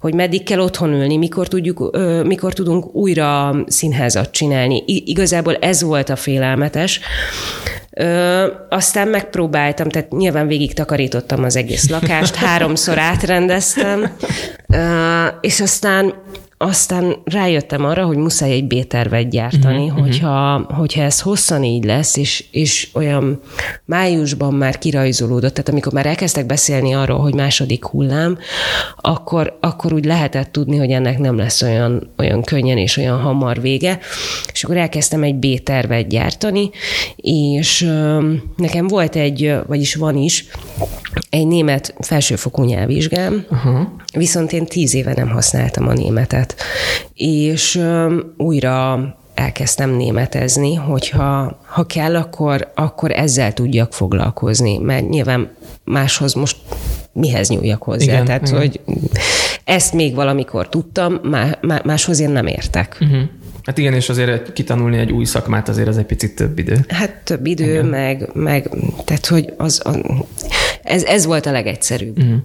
Hogy 0.00 0.14
meddig 0.14 0.42
kell 0.42 0.60
otthon 0.60 0.92
ülni, 0.92 1.16
mikor, 1.16 1.48
tudjuk, 1.48 1.98
mikor 2.24 2.52
tudunk 2.52 2.94
újra 2.94 3.54
színházat 3.66 4.30
csinálni. 4.30 4.82
igazából 4.86 5.54
ez 5.54 5.82
volt 5.82 6.08
a 6.08 6.16
félelmetes. 6.16 7.00
Ö, 7.98 8.46
aztán 8.68 9.08
megpróbáltam, 9.08 9.88
tehát 9.88 10.10
nyilván 10.10 10.46
végig 10.46 10.74
takarítottam 10.74 11.44
az 11.44 11.56
egész 11.56 11.88
lakást, 11.88 12.34
háromszor 12.34 12.98
átrendeztem, 12.98 14.16
ö, 14.68 15.26
és 15.40 15.60
aztán 15.60 16.14
aztán 16.58 17.16
rájöttem 17.24 17.84
arra, 17.84 18.04
hogy 18.04 18.16
muszáj 18.16 18.52
egy 18.52 18.66
B-tervet 18.66 19.30
gyártani, 19.30 19.84
uh-huh, 19.84 20.00
hogyha, 20.00 20.66
hogyha 20.68 21.02
ez 21.02 21.20
hosszan 21.20 21.64
így 21.64 21.84
lesz, 21.84 22.16
és, 22.16 22.44
és 22.50 22.88
olyan 22.94 23.40
májusban 23.84 24.54
már 24.54 24.78
kirajzolódott, 24.78 25.52
tehát 25.54 25.68
amikor 25.68 25.92
már 25.92 26.06
elkezdtek 26.06 26.46
beszélni 26.46 26.94
arról, 26.94 27.18
hogy 27.18 27.34
második 27.34 27.84
hullám, 27.84 28.38
akkor, 28.96 29.58
akkor 29.60 29.92
úgy 29.92 30.04
lehetett 30.04 30.52
tudni, 30.52 30.76
hogy 30.76 30.90
ennek 30.90 31.18
nem 31.18 31.36
lesz 31.36 31.62
olyan, 31.62 32.10
olyan 32.18 32.42
könnyen 32.42 32.78
és 32.78 32.96
olyan 32.96 33.20
hamar 33.20 33.60
vége, 33.60 33.98
és 34.52 34.64
akkor 34.64 34.76
elkezdtem 34.76 35.22
egy 35.22 35.36
B-tervet 35.36 36.08
gyártani, 36.08 36.70
és 37.16 37.82
ö, 37.82 38.32
nekem 38.56 38.86
volt 38.86 39.16
egy, 39.16 39.54
vagyis 39.66 39.94
van 39.94 40.16
is, 40.16 40.44
egy 41.30 41.46
német 41.46 41.94
felsőfokú 42.00 42.64
nyelvvizsgám, 42.64 43.46
uh-huh. 43.50 43.86
viszont 44.12 44.52
én 44.52 44.66
tíz 44.66 44.94
éve 44.94 45.12
nem 45.16 45.28
használtam 45.28 45.88
a 45.88 45.92
németet. 45.92 46.45
És 47.14 47.82
újra 48.36 48.98
elkezdtem 49.34 49.90
németezni, 49.90 50.74
hogyha 50.74 51.58
ha 51.66 51.86
kell, 51.86 52.16
akkor, 52.16 52.72
akkor 52.74 53.10
ezzel 53.10 53.52
tudjak 53.52 53.92
foglalkozni, 53.92 54.78
mert 54.78 55.08
nyilván 55.08 55.50
máshoz 55.84 56.34
most 56.34 56.56
mihez 57.12 57.48
nyúljak 57.48 57.82
hozzá. 57.82 58.04
Igen, 58.04 58.24
Tehát, 58.24 58.48
igen. 58.48 58.58
hogy 58.58 58.80
ezt 59.64 59.92
még 59.92 60.14
valamikor 60.14 60.68
tudtam, 60.68 61.20
máshoz 61.84 62.20
én 62.20 62.30
nem 62.30 62.46
értek. 62.46 62.98
Uh-huh. 63.00 63.22
Hát 63.62 63.78
igen, 63.78 63.92
és 63.92 64.08
azért 64.08 64.52
kitanulni 64.52 64.98
egy 64.98 65.12
új 65.12 65.24
szakmát 65.24 65.68
azért 65.68 65.88
az 65.88 65.98
egy 65.98 66.04
picit 66.04 66.34
több 66.34 66.58
idő. 66.58 66.84
Hát 66.88 67.20
több 67.24 67.46
idő, 67.46 67.82
meg, 67.82 68.30
meg 68.32 68.70
tehát, 69.04 69.26
hogy 69.26 69.52
az, 69.56 69.82
az 69.84 69.96
ez, 70.86 71.04
ez 71.04 71.26
volt 71.26 71.46
a 71.46 71.50
legegyszerűbb. 71.50 72.18
Uh-huh. 72.18 72.36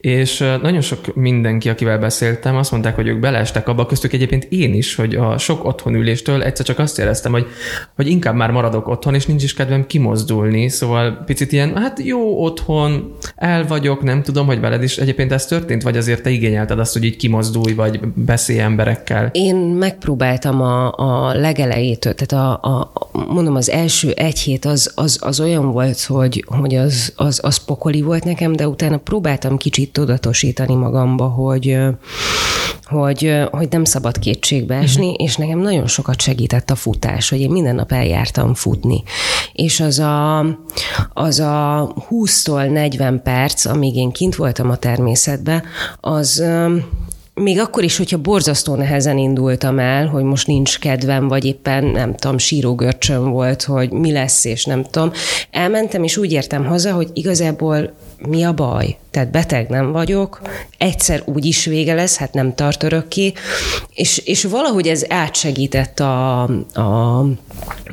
És 0.00 0.38
nagyon 0.62 0.80
sok 0.80 1.14
mindenki, 1.14 1.68
akivel 1.68 1.98
beszéltem, 1.98 2.56
azt 2.56 2.70
mondták, 2.70 2.94
hogy 2.94 3.06
ők 3.06 3.20
beleestek 3.20 3.68
abba, 3.68 3.86
köztük 3.86 4.12
egyébként 4.12 4.44
én 4.44 4.74
is, 4.74 4.94
hogy 4.94 5.14
a 5.14 5.38
sok 5.38 5.64
otthonüléstől 5.64 6.42
egyszer 6.42 6.66
csak 6.66 6.78
azt 6.78 6.98
éreztem, 6.98 7.32
hogy, 7.32 7.46
hogy 7.96 8.08
inkább 8.08 8.34
már 8.34 8.50
maradok 8.50 8.88
otthon, 8.88 9.14
és 9.14 9.26
nincs 9.26 9.42
is 9.42 9.54
kedvem 9.54 9.86
kimozdulni, 9.86 10.68
szóval 10.68 11.22
picit 11.26 11.52
ilyen, 11.52 11.76
hát 11.76 12.00
jó 12.04 12.44
otthon, 12.44 13.16
el 13.36 13.66
vagyok, 13.66 14.02
nem 14.02 14.22
tudom, 14.22 14.46
hogy 14.46 14.60
veled 14.60 14.82
is 14.82 14.96
egyébként 14.96 15.32
ez 15.32 15.46
történt, 15.46 15.82
vagy 15.82 15.96
azért 15.96 16.22
te 16.22 16.30
igényelted 16.30 16.78
azt, 16.78 16.92
hogy 16.92 17.04
így 17.04 17.16
kimozdulj, 17.16 17.74
vagy 17.74 18.00
beszélj 18.14 18.60
emberekkel? 18.60 19.30
Én 19.32 19.56
megpróbáltam 19.56 20.60
a, 20.60 20.92
a 20.92 21.34
legelejétől, 21.34 22.14
tehát 22.14 22.46
a, 22.46 22.68
a, 22.76 22.92
mondom, 23.28 23.54
az 23.54 23.70
első 23.70 24.10
egy 24.10 24.38
hét 24.38 24.64
az, 24.64 24.92
az, 24.94 25.18
az 25.20 25.40
olyan 25.40 25.72
volt, 25.72 26.02
hogy, 26.02 26.44
hogy 26.46 26.74
az, 26.74 27.12
az, 27.16 27.40
az 27.42 27.58
pokoli 27.80 28.02
volt 28.02 28.24
nekem, 28.24 28.52
de 28.52 28.68
utána 28.68 28.96
próbáltam 28.96 29.56
kicsit 29.56 29.92
tudatosítani 29.92 30.74
magamba, 30.74 31.28
hogy, 31.28 31.78
hogy, 32.84 33.34
hogy 33.50 33.68
nem 33.70 33.84
szabad 33.84 34.18
kétségbe 34.18 34.74
esni, 34.74 35.06
uh-huh. 35.06 35.24
és 35.24 35.36
nekem 35.36 35.58
nagyon 35.58 35.86
sokat 35.86 36.20
segített 36.20 36.70
a 36.70 36.74
futás, 36.74 37.28
hogy 37.28 37.40
én 37.40 37.50
minden 37.50 37.74
nap 37.74 37.92
eljártam 37.92 38.54
futni. 38.54 39.02
És 39.52 39.80
az 39.80 39.98
a, 39.98 40.38
az 41.12 41.38
a 41.38 41.88
20-tól 42.10 42.72
40 42.72 43.22
perc, 43.22 43.64
amíg 43.64 43.96
én 43.96 44.10
kint 44.10 44.36
voltam 44.36 44.70
a 44.70 44.76
természetben, 44.76 45.62
az 46.00 46.44
még 47.40 47.60
akkor 47.60 47.84
is, 47.84 47.96
hogyha 47.96 48.18
borzasztó 48.18 48.74
nehezen 48.74 49.18
indultam 49.18 49.78
el, 49.78 50.06
hogy 50.06 50.22
most 50.22 50.46
nincs 50.46 50.78
kedvem, 50.78 51.28
vagy 51.28 51.44
éppen 51.44 51.84
nem 51.84 52.14
tudom, 52.14 52.38
sírógörcsön 52.38 53.30
volt, 53.30 53.62
hogy 53.62 53.90
mi 53.90 54.12
lesz, 54.12 54.44
és 54.44 54.64
nem 54.64 54.84
tudom, 54.84 55.12
elmentem, 55.50 56.02
és 56.02 56.16
úgy 56.16 56.32
értem 56.32 56.64
haza, 56.64 56.92
hogy 56.92 57.10
igazából 57.12 57.92
mi 58.28 58.42
a 58.42 58.52
baj? 58.52 58.96
Tehát 59.10 59.30
beteg 59.30 59.68
nem 59.68 59.92
vagyok, 59.92 60.40
egyszer 60.78 61.22
úgy 61.24 61.44
is 61.44 61.64
vége 61.64 61.94
lesz, 61.94 62.16
hát 62.16 62.32
nem 62.32 62.54
tart 62.54 62.82
örökké, 62.82 63.32
és, 63.94 64.18
és 64.18 64.44
valahogy 64.44 64.86
ez 64.86 65.04
átsegített 65.08 66.00
a, 66.00 66.42
a, 66.74 67.18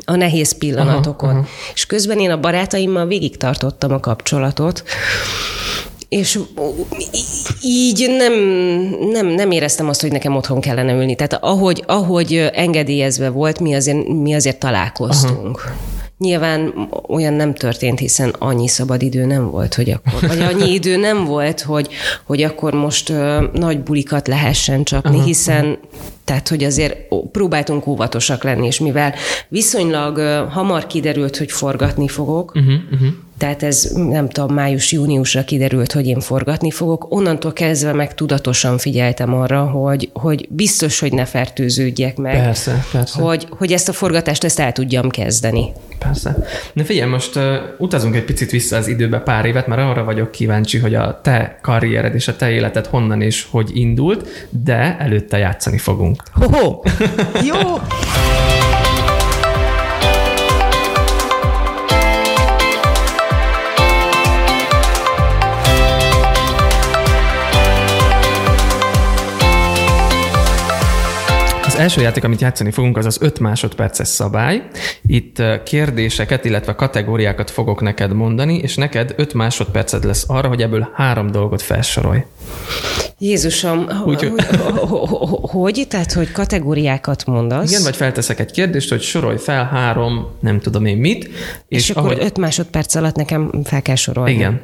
a 0.05 0.15
nehéz 0.15 0.57
pillanatokon. 0.57 1.29
Aha, 1.29 1.37
aha. 1.37 1.47
És 1.73 1.85
közben 1.85 2.19
én 2.19 2.31
a 2.31 2.39
barátaimmal 2.39 3.05
végig 3.05 3.37
tartottam 3.37 3.91
a 3.91 3.99
kapcsolatot, 3.99 4.83
és 6.09 6.39
így 7.61 8.09
nem, 8.17 8.33
nem, 9.11 9.27
nem 9.27 9.51
éreztem 9.51 9.87
azt, 9.89 10.01
hogy 10.01 10.11
nekem 10.11 10.35
otthon 10.35 10.59
kellene 10.59 10.93
ülni. 10.93 11.15
Tehát 11.15 11.43
ahogy, 11.43 11.83
ahogy 11.87 12.49
engedélyezve 12.53 13.29
volt, 13.29 13.59
mi 13.59 13.75
azért, 13.75 14.07
mi 14.07 14.33
azért 14.33 14.59
találkoztunk. 14.59 15.61
Aha. 15.65 15.75
Nyilván 16.17 16.89
olyan 17.07 17.33
nem 17.33 17.53
történt, 17.53 17.99
hiszen 17.99 18.35
annyi 18.39 18.67
szabad 18.67 19.01
idő 19.01 19.25
nem 19.25 19.49
volt, 19.49 19.73
hogy 19.73 19.89
akkor, 19.89 20.27
vagy 20.27 20.41
annyi 20.41 20.73
idő 20.79 20.97
nem 20.97 21.25
volt, 21.25 21.61
hogy, 21.61 21.87
hogy 22.23 22.43
akkor 22.43 22.73
most 22.73 23.09
uh, 23.09 23.51
nagy 23.53 23.79
bulikat 23.79 24.27
lehessen 24.27 24.83
csapni, 24.83 25.21
hiszen 25.21 25.77
tehát, 26.23 26.47
hogy 26.47 26.63
azért 26.63 26.95
próbáltunk 27.31 27.87
óvatosak 27.87 28.43
lenni, 28.43 28.65
és 28.65 28.79
mivel 28.79 29.13
viszonylag 29.49 30.17
uh, 30.17 30.51
hamar 30.53 30.87
kiderült, 30.87 31.37
hogy 31.37 31.51
forgatni 31.51 32.07
fogok, 32.07 32.51
uh-huh, 32.55 32.73
uh-huh 32.91 33.07
tehát 33.37 33.63
ez 33.63 33.91
nem 33.95 34.29
tudom, 34.29 34.53
május-júniusra 34.53 35.43
kiderült, 35.43 35.91
hogy 35.91 36.07
én 36.07 36.19
forgatni 36.19 36.71
fogok. 36.71 37.05
Onnantól 37.09 37.53
kezdve 37.53 37.93
meg 37.93 38.13
tudatosan 38.13 38.77
figyeltem 38.77 39.33
arra, 39.33 39.65
hogy, 39.65 40.09
hogy 40.13 40.47
biztos, 40.49 40.99
hogy 40.99 41.13
ne 41.13 41.25
fertőződjek 41.25 42.17
meg. 42.17 42.35
Persze, 42.35 42.85
persze. 42.91 43.21
Hogy, 43.21 43.47
hogy 43.49 43.71
ezt 43.71 43.89
a 43.89 43.93
forgatást 43.93 44.43
ezt 44.43 44.59
el 44.59 44.71
tudjam 44.71 45.09
kezdeni. 45.09 45.71
Persze. 45.99 46.35
Na 46.73 46.83
figyelj, 46.83 47.09
most 47.09 47.35
uh, 47.35 47.43
utazunk 47.77 48.15
egy 48.15 48.25
picit 48.25 48.51
vissza 48.51 48.77
az 48.77 48.87
időbe 48.87 49.19
pár 49.19 49.45
évet, 49.45 49.67
mert 49.67 49.81
arra 49.81 50.03
vagyok 50.03 50.31
kíváncsi, 50.31 50.77
hogy 50.77 50.95
a 50.95 51.19
te 51.23 51.59
karriered 51.61 52.15
és 52.15 52.27
a 52.27 52.35
te 52.35 52.49
életed 52.49 52.85
honnan 52.85 53.21
és 53.21 53.47
hogy 53.49 53.69
indult, 53.73 54.47
de 54.49 54.97
előtte 54.99 55.37
játszani 55.37 55.77
fogunk. 55.77 56.23
Ho-ho! 56.31 56.81
Jó! 57.49 57.77
Első 71.77 72.01
játék, 72.01 72.23
amit 72.23 72.41
játszani 72.41 72.71
fogunk, 72.71 72.97
az 72.97 73.05
az 73.05 73.17
5 73.21 73.39
másodperces 73.39 74.07
szabály. 74.07 74.63
Itt 75.05 75.41
kérdéseket, 75.63 76.45
illetve 76.45 76.75
kategóriákat 76.75 77.51
fogok 77.51 77.81
neked 77.81 78.13
mondani, 78.13 78.57
és 78.57 78.75
neked 78.75 79.13
5 79.15 79.33
másodperced 79.33 80.03
lesz 80.03 80.25
arra, 80.27 80.47
hogy 80.47 80.61
ebből 80.61 80.89
három 80.93 81.31
dolgot 81.31 81.61
felsorolj. 81.61 82.25
Jézusom, 83.17 83.87
Úgy, 84.05 84.31
hogy? 85.57 85.85
Tehát, 85.89 86.13
hogy 86.13 86.31
kategóriákat 86.31 87.25
mondasz? 87.25 87.69
Igen, 87.71 87.83
vagy 87.83 87.95
felteszek 87.95 88.39
egy 88.39 88.51
kérdést, 88.51 88.89
hogy 88.89 89.01
sorolj 89.01 89.37
fel 89.37 89.65
három, 89.65 90.27
nem 90.39 90.59
tudom 90.59 90.85
én 90.85 90.97
mit. 90.97 91.23
És, 91.23 91.31
és 91.67 91.89
akkor 91.89 92.11
ahogy... 92.11 92.23
öt 92.23 92.37
másodperc 92.37 92.95
alatt 92.95 93.15
nekem 93.15 93.51
fel 93.63 93.81
kell 93.81 93.95
sorolni. 93.95 94.31
Igen. 94.31 94.61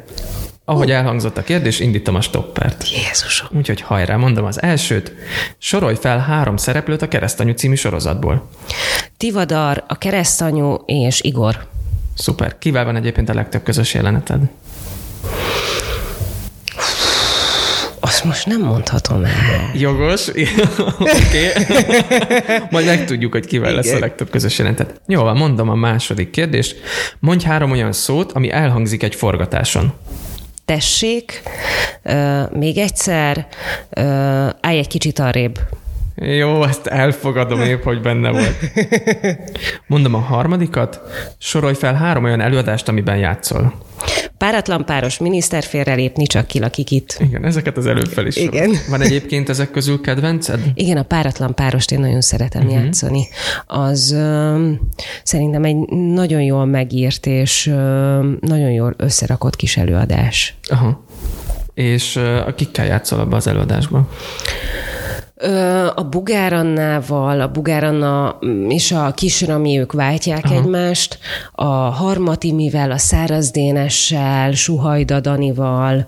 Ahogy 0.65 0.91
elhangzott 0.91 1.37
a 1.37 1.43
kérdés, 1.43 1.79
indítom 1.79 2.15
a 2.15 2.21
stoppert. 2.21 2.89
Jézusom. 2.89 3.47
Úgyhogy 3.57 3.81
hajrá, 3.81 4.15
mondom 4.15 4.45
az 4.45 4.61
elsőt. 4.61 5.13
Sorolj 5.57 5.95
fel 5.95 6.19
három 6.19 6.57
szereplőt 6.57 7.01
a 7.01 7.07
Keresztanyu 7.07 7.53
című 7.53 7.75
sorozatból. 7.75 8.49
Tivadar, 9.17 9.83
a 9.87 9.97
Keresztanyu 9.97 10.73
és 10.85 11.21
Igor. 11.21 11.65
Szuper. 12.15 12.57
Kivel 12.59 12.85
van 12.85 12.95
egyébként 12.95 13.29
a 13.29 13.33
legtöbb 13.33 13.63
közös 13.63 13.93
jeleneted? 13.93 14.41
Azt 17.99 18.23
most 18.23 18.45
nem 18.45 18.61
mondhatom 18.61 19.23
el. 19.23 19.31
Jogos. 19.73 20.27
Oké. 20.99 21.51
Majd 22.69 22.85
megtudjuk, 22.85 23.31
hogy 23.31 23.45
kivel 23.45 23.71
Igen. 23.71 23.83
lesz 23.83 23.93
a 23.93 23.99
legtöbb 23.99 24.29
közös 24.29 24.57
jeleneted. 24.57 25.01
Jó, 25.07 25.33
mondom 25.33 25.69
a 25.69 25.75
második 25.75 26.29
kérdést. 26.29 26.75
Mondj 27.19 27.45
három 27.45 27.71
olyan 27.71 27.91
szót, 27.91 28.31
ami 28.31 28.51
elhangzik 28.51 29.03
egy 29.03 29.15
forgatáson 29.15 29.93
tessék, 30.65 31.41
még 32.51 32.77
egyszer, 32.77 33.47
állj 34.61 34.77
egy 34.77 34.87
kicsit 34.87 35.19
arrébb. 35.19 35.59
Jó, 36.15 36.63
ezt 36.63 36.87
elfogadom 36.87 37.61
épp, 37.61 37.83
hogy 37.83 38.01
benne 38.01 38.31
volt. 38.31 38.57
Mondom 39.87 40.13
a 40.13 40.19
harmadikat, 40.19 41.01
sorolj 41.37 41.73
fel 41.73 41.93
három 41.93 42.23
olyan 42.23 42.41
előadást, 42.41 42.87
amiben 42.87 43.17
játszol. 43.17 43.73
Páratlan 44.43 44.85
páros 44.85 45.17
miniszter 45.17 45.63
félrelépni, 45.63 46.25
csak 46.25 46.47
kilakik 46.47 46.91
itt. 46.91 47.17
Igen, 47.19 47.45
ezeket 47.45 47.77
az 47.77 47.85
előbb 47.85 48.07
fel 48.07 48.25
is. 48.25 48.35
Igen. 48.35 48.71
Van 48.89 49.01
egyébként 49.01 49.49
ezek 49.49 49.71
közül 49.71 50.01
kedvenced? 50.01 50.59
Igen, 50.73 50.97
a 50.97 51.03
páratlan 51.03 51.55
párost 51.55 51.91
én 51.91 51.99
nagyon 51.99 52.21
szeretem 52.21 52.65
uh-huh. 52.65 52.83
játszani. 52.83 53.27
Az 53.67 54.11
ö, 54.11 54.71
szerintem 55.23 55.63
egy 55.63 55.75
nagyon 55.89 56.41
jól 56.41 56.65
megírt 56.65 57.25
és 57.25 57.67
ö, 57.67 58.29
nagyon 58.39 58.71
jól 58.71 58.93
összerakott 58.97 59.55
kis 59.55 59.77
előadás. 59.77 60.55
Aha. 60.69 61.03
És 61.73 62.15
ö, 62.15 62.39
kikkel 62.55 62.85
játszol 62.85 63.19
abban 63.19 63.33
az 63.33 63.47
előadásban? 63.47 64.09
A 65.95 66.03
Bugárannával, 66.03 67.41
a 67.41 67.47
Bugáranna 67.47 68.39
és 68.67 68.91
a 68.91 69.11
Kisrami, 69.11 69.79
ők 69.79 69.91
váltják 69.91 70.43
Aha. 70.45 70.53
egymást, 70.53 71.17
a 71.51 71.65
Harmatimivel, 71.73 72.91
a 72.91 72.97
Szárazdénessel, 72.97 74.51
Suhajda 74.51 75.19
Danival, 75.19 76.07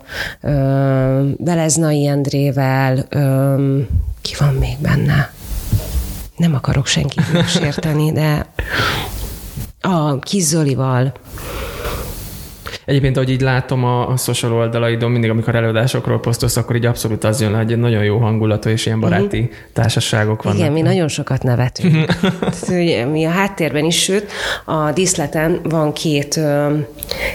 Beleznai 1.36 2.06
Endrével, 2.06 3.08
ki 4.22 4.34
van 4.38 4.54
még 4.54 4.76
benne? 4.80 5.32
Nem 6.36 6.54
akarok 6.54 6.86
senkit 6.86 7.24
sérteni, 7.58 8.12
de 8.12 8.46
a 9.80 10.18
Kizzolival. 10.18 11.12
Egyébként, 12.86 13.16
ahogy 13.16 13.30
így 13.30 13.40
látom 13.40 13.84
a, 13.84 14.08
a 14.08 14.16
social 14.16 14.52
oldalaidon, 14.52 15.10
mindig, 15.10 15.30
amikor 15.30 15.54
előadásokról 15.54 16.20
posztolsz, 16.20 16.56
akkor 16.56 16.76
így 16.76 16.86
abszolút 16.86 17.24
az 17.24 17.40
jön, 17.40 17.54
hogy 17.54 17.72
egy 17.72 17.78
nagyon 17.78 18.04
jó 18.04 18.18
hangulatú 18.18 18.68
és 18.68 18.86
ilyen 18.86 19.00
baráti 19.00 19.38
uh-huh. 19.38 19.54
társaságok 19.72 20.42
vannak. 20.42 20.58
Igen, 20.58 20.72
mi 20.72 20.80
nagyon 20.80 21.08
sokat 21.08 21.42
nevetünk. 21.42 22.14
mi 23.10 23.24
a 23.24 23.30
háttérben 23.30 23.84
is, 23.84 24.02
sőt, 24.02 24.30
a 24.64 24.92
díszleten 24.92 25.60
van 25.62 25.92
két, 25.92 26.40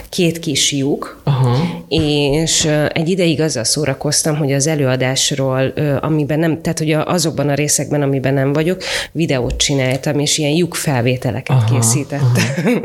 két 0.08 0.38
kis 0.38 0.72
lyuk, 0.72 1.20
Aha. 1.24 1.56
és 1.88 2.64
egy 2.88 3.08
ideig 3.08 3.40
azzal 3.40 3.64
szórakoztam, 3.64 4.36
hogy 4.36 4.52
az 4.52 4.66
előadásról, 4.66 5.72
amiben 6.00 6.38
nem, 6.38 6.60
tehát 6.62 6.78
hogy 6.78 6.92
azokban 6.92 7.48
a 7.48 7.54
részekben, 7.54 8.02
amiben 8.02 8.34
nem 8.34 8.52
vagyok, 8.52 8.82
videót 9.12 9.56
csináltam, 9.56 10.18
és 10.18 10.38
ilyen 10.38 10.52
lyuk 10.52 10.74
felvételeket 10.74 11.56
aha, 11.56 11.74
készítettem. 11.74 12.44
Aha. 12.64 12.80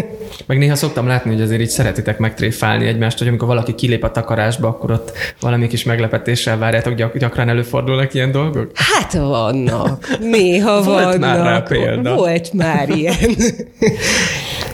Meg 0.46 0.58
néha 0.58 0.74
szoktam 0.74 1.06
látni, 1.06 1.32
hogy 1.32 1.40
azért 1.40 1.60
így 1.60 1.68
szereti 1.68 1.99
szeretitek 2.00 2.18
megtréfálni 2.18 2.86
egymást, 2.86 3.18
hogy 3.18 3.28
amikor 3.28 3.48
valaki 3.48 3.74
kilép 3.74 4.04
a 4.04 4.10
takarásba, 4.10 4.68
akkor 4.68 4.90
ott 4.90 5.12
valami 5.40 5.66
kis 5.66 5.84
meglepetéssel 5.84 6.58
várjátok, 6.58 6.94
gyak, 6.94 7.16
gyakran 7.18 7.48
előfordulnak 7.48 8.14
ilyen 8.14 8.30
dolgok? 8.32 8.70
Hát 8.74 9.12
vannak. 9.12 10.16
Néha 10.30 10.82
Volt 10.82 11.04
vannak. 11.04 11.20
már 11.20 11.38
rá 11.38 11.60
példa. 11.60 12.14
Volt 12.14 12.52
már 12.52 12.88
ilyen. 12.88 13.16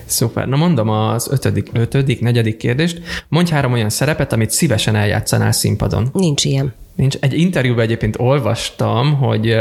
Szuper. 0.07 0.49
Na 0.49 0.57
mondom 0.57 0.89
az 0.89 1.29
ötödik, 1.31 1.69
ötödik, 1.73 2.21
negyedik 2.21 2.57
kérdést. 2.57 3.01
Mondj 3.29 3.51
három 3.51 3.73
olyan 3.73 3.91
szerepet, 3.91 4.33
amit 4.33 4.51
szívesen 4.51 4.97
eljátszanál 4.97 5.53
színpadon. 5.53 6.09
Nincs 6.13 6.45
ilyen. 6.45 6.75
Nincs. 6.97 7.17
Egy 7.21 7.39
interjúban 7.39 7.85
egyébként 7.85 8.17
olvastam, 8.19 9.15
hogy, 9.15 9.57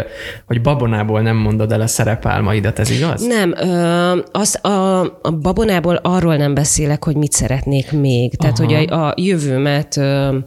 hogy 0.45 0.61
babonából 0.61 1.21
nem 1.21 1.35
mondod 1.35 1.71
el 1.71 1.81
a 1.81 1.87
szerepálmaidat, 1.87 2.79
ez 2.79 2.89
igaz? 2.89 3.27
Nem, 3.27 3.53
ö, 3.57 4.19
az, 4.31 4.65
a, 4.65 5.01
a 5.01 5.31
babonából 5.41 5.95
arról 5.95 6.35
nem 6.35 6.53
beszélek, 6.53 7.03
hogy 7.03 7.15
mit 7.15 7.31
szeretnék 7.31 7.91
még. 7.91 8.35
Tehát, 8.35 8.59
Aha. 8.59 8.75
hogy 8.75 8.87
a, 8.89 9.07
a 9.07 9.13
jövőmet 9.17 9.97
ö, 9.97 10.37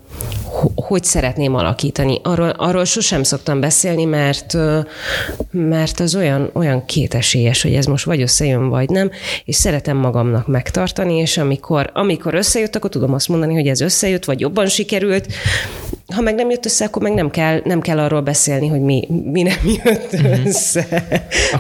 hogy 0.75 1.05
szeretném 1.05 1.55
alakítani. 1.55 2.21
Arról, 2.23 2.49
arról 2.49 2.85
sosem 2.85 3.23
szoktam 3.23 3.61
beszélni, 3.61 4.05
mert, 4.05 4.57
mert 5.51 6.01
az 6.01 6.15
olyan, 6.15 6.51
olyan 6.53 6.85
kétesélyes, 6.85 7.63
hogy 7.63 7.75
ez 7.75 7.87
most 7.87 8.05
vagy 8.05 8.23
összejön, 8.23 8.69
vagy 8.69 8.89
nem, 8.89 9.11
és 9.45 9.57
szeretem 9.57 9.97
magamnak 9.97 10.47
megtartani, 10.47 11.15
és 11.15 11.39
amikor, 11.39 11.91
amikor 11.95 12.35
összejött, 12.35 12.77
akkor 12.77 12.91
tudom 12.91 13.15
azt 13.15 13.29
mondani, 13.29 13.55
hogy 13.55 13.67
ez 13.67 13.81
összejött, 13.81 14.25
vagy 14.25 14.41
jobban 14.41 14.67
sikerült, 14.67 15.27
ha 16.15 16.21
meg 16.21 16.35
nem 16.35 16.51
jött 16.51 16.65
össze, 16.65 16.85
akkor 16.85 17.03
meg 17.03 17.15
nem 17.15 17.31
kell, 17.31 17.61
nem 17.65 17.81
kell 17.81 17.99
arról 17.99 18.21
beszélni, 18.21 18.67
hogy 18.67 18.81
mi, 18.81 19.09
mi 19.25 19.43
nem 19.43 19.59
jött 19.85 20.13
uh-huh. 20.13 20.47
össze. 20.47 21.07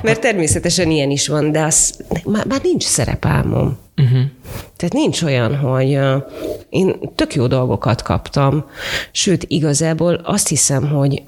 Mert 0.02 0.20
természetesen 0.20 0.90
ilyen 0.90 1.10
is 1.10 1.28
van, 1.28 1.52
de 1.52 1.60
az, 1.60 1.98
már, 2.24 2.46
már 2.46 2.60
nincs 2.62 2.84
szerepálmom. 2.84 3.78
Uh-huh. 3.96 4.20
Tehát 4.76 4.94
nincs 4.94 5.22
olyan, 5.22 5.56
hogy 5.56 5.96
uh, 5.96 6.22
én 6.68 6.96
tök 7.14 7.34
jó 7.34 7.46
dolgokat 7.46 8.02
kaptam, 8.02 8.64
sőt, 9.12 9.44
igazából 9.48 10.20
azt 10.24 10.48
hiszem, 10.48 10.88
hogy 10.88 11.22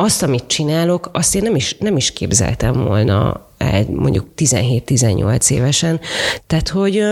azt, 0.00 0.22
amit 0.22 0.44
csinálok, 0.46 1.10
azt 1.12 1.34
én 1.34 1.42
nem 1.42 1.54
is, 1.54 1.76
nem 1.78 1.96
is 1.96 2.12
képzeltem 2.12 2.84
volna 2.84 3.46
mondjuk 3.86 4.26
17-18 4.36 5.50
évesen. 5.50 6.00
Tehát, 6.46 6.68
hogy 6.68 7.04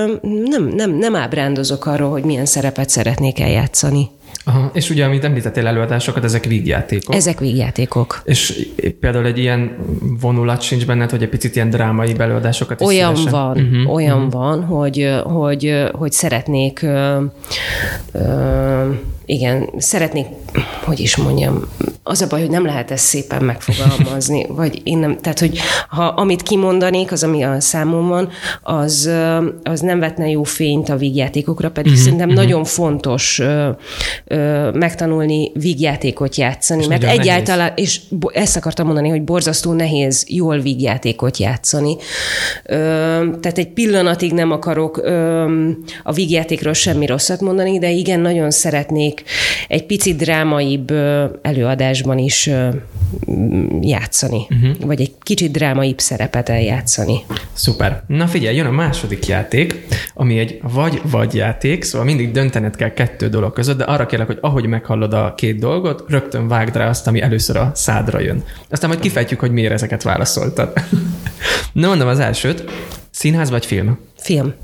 nem, 0.45 0.69
nem, 0.75 0.90
nem 0.90 1.16
ábrándozok 1.16 1.87
arról, 1.87 2.11
hogy 2.11 2.25
milyen 2.25 2.47
szerepet 2.47 2.88
szeretnék 2.88 3.40
eljátszani. 3.40 4.09
Aha, 4.45 4.71
és 4.75 4.90
ugye, 4.90 5.05
amit 5.05 5.25
említettél 5.25 5.66
előadásokat, 5.66 6.25
ezek 6.25 6.45
vígjátékok. 6.45 7.14
Ezek 7.14 7.38
vígjátékok. 7.38 8.23
És 8.25 8.66
például 9.00 9.26
egy 9.26 9.38
ilyen 9.38 9.76
vonulat 10.21 10.61
sincs 10.61 10.87
benned, 10.87 11.11
hogy 11.11 11.23
egy 11.23 11.28
picit 11.28 11.57
ilyen 11.57 11.71
drámai 11.71 12.14
belőadásokat 12.14 12.81
is 12.81 12.87
Olyan 12.87 13.16
szívesen. 13.16 13.40
van, 13.40 13.59
uh-huh, 13.59 13.95
olyan 13.95 14.16
uh-huh. 14.16 14.33
van, 14.33 14.64
hogy, 14.64 15.21
hogy, 15.25 15.88
hogy 15.93 16.12
szeretnék 16.12 16.83
ö, 16.83 17.23
ö, 18.12 18.90
igen, 19.25 19.69
szeretnék, 19.78 20.26
hogy 20.85 21.00
is 21.00 21.16
mondjam, 21.16 21.69
az 22.09 22.23
a 22.23 22.27
baj, 22.27 22.41
hogy 22.41 22.51
nem 22.51 22.65
lehet 22.65 22.91
ezt 22.91 23.05
szépen 23.05 23.45
megfogalmazni, 23.45 24.47
vagy 24.61 24.81
én 24.85 24.99
nem, 24.99 25.19
tehát, 25.19 25.39
hogy 25.39 25.59
ha 25.89 26.05
amit 26.05 26.43
kimondanék, 26.43 27.13
az, 27.13 27.23
ami 27.23 27.43
a 27.43 27.61
számom 27.61 28.09
van, 28.09 28.29
az, 28.63 29.11
az 29.63 29.81
nem 29.81 29.99
vetne 29.99 30.29
jó 30.29 30.43
fényt 30.43 30.89
a 30.89 30.97
vígjátékokra, 30.97 31.71
pedig 31.71 31.93
uh-huh, 31.93 32.05
szerintem 32.05 32.29
uh-huh. 32.29 32.45
nagyon 32.45 32.65
fontos 32.65 33.39
ö, 33.39 33.69
ö, 34.25 34.71
megtanulni 34.71 35.51
vígjátékot 35.55 36.37
játszani, 36.37 36.81
és 36.81 36.87
mert 36.87 37.05
egyáltalán, 37.05 37.69
nehéz. 37.69 37.85
és 37.85 38.01
ezt 38.33 38.57
akartam 38.57 38.87
mondani, 38.87 39.09
hogy 39.09 39.23
borzasztó 39.23 39.73
nehéz 39.73 40.25
jól 40.29 40.59
vígjátékot 40.59 41.37
játszani. 41.37 41.97
Ö, 42.65 42.75
tehát 43.41 43.59
egy 43.59 43.69
pillanatig 43.69 44.33
nem 44.33 44.51
akarok 44.51 45.01
ö, 45.03 45.45
a 46.03 46.13
vígjátékról 46.13 46.73
semmi 46.73 47.07
rosszat 47.07 47.41
mondani, 47.41 47.79
de 47.79 47.91
igen, 47.91 48.21
nagyon 48.21 48.51
szeretnék 48.51 49.23
egy 49.69 49.87
picit 49.87 50.17
drámaibb 50.17 50.91
előadásban 51.97 52.19
is 52.19 52.50
játszani, 53.81 54.47
uh-huh. 54.50 54.87
vagy 54.87 55.00
egy 55.00 55.15
kicsit 55.23 55.50
drámaibb 55.50 55.99
szerepet 55.99 56.49
eljátszani. 56.49 57.25
Szuper. 57.53 58.03
Na 58.07 58.26
figyelj, 58.26 58.57
jön 58.57 58.67
a 58.67 58.71
második 58.71 59.26
játék, 59.26 59.87
ami 60.15 60.38
egy 60.38 60.61
vagy-vagy 60.62 61.35
játék, 61.35 61.85
szóval 61.85 62.07
mindig 62.07 62.31
döntened 62.31 62.76
kell 62.76 62.93
kettő 62.93 63.29
dolog 63.29 63.53
között, 63.53 63.79
de 63.79 63.85
arra 63.85 64.07
kérlek, 64.07 64.26
hogy 64.26 64.38
ahogy 64.41 64.67
meghallod 64.67 65.12
a 65.12 65.35
két 65.37 65.59
dolgot, 65.59 66.05
rögtön 66.09 66.49
vágd 66.49 66.76
rá 66.76 66.88
azt, 66.88 67.07
ami 67.07 67.21
először 67.21 67.57
a 67.57 67.71
szádra 67.75 68.21
jön. 68.21 68.45
Aztán 68.71 68.88
majd 68.88 69.00
kifejtjük, 69.03 69.41
hogy 69.41 69.50
miért 69.50 69.73
ezeket 69.73 70.03
válaszoltad. 70.03 70.73
Na 71.73 71.88
mondom 71.88 72.09
az 72.09 72.19
elsőt. 72.19 72.65
Színház 73.11 73.50
vagy 73.50 73.67
film? 73.67 73.99
Film 74.17 74.55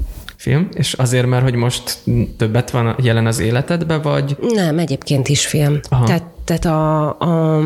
film, 0.43 0.69
és 0.75 0.93
azért, 0.93 1.27
mert 1.27 1.43
hogy 1.43 1.55
most 1.55 1.99
többet 2.37 2.71
van 2.71 2.97
jelen 3.03 3.27
az 3.27 3.39
életedben, 3.39 4.03
vagy? 4.03 4.37
Nem, 4.55 4.79
egyébként 4.79 5.29
is 5.29 5.47
film. 5.47 5.81
Aha. 5.89 6.05
Tehát, 6.05 6.25
tehát 6.45 6.65
a, 6.65 7.09
a, 7.09 7.63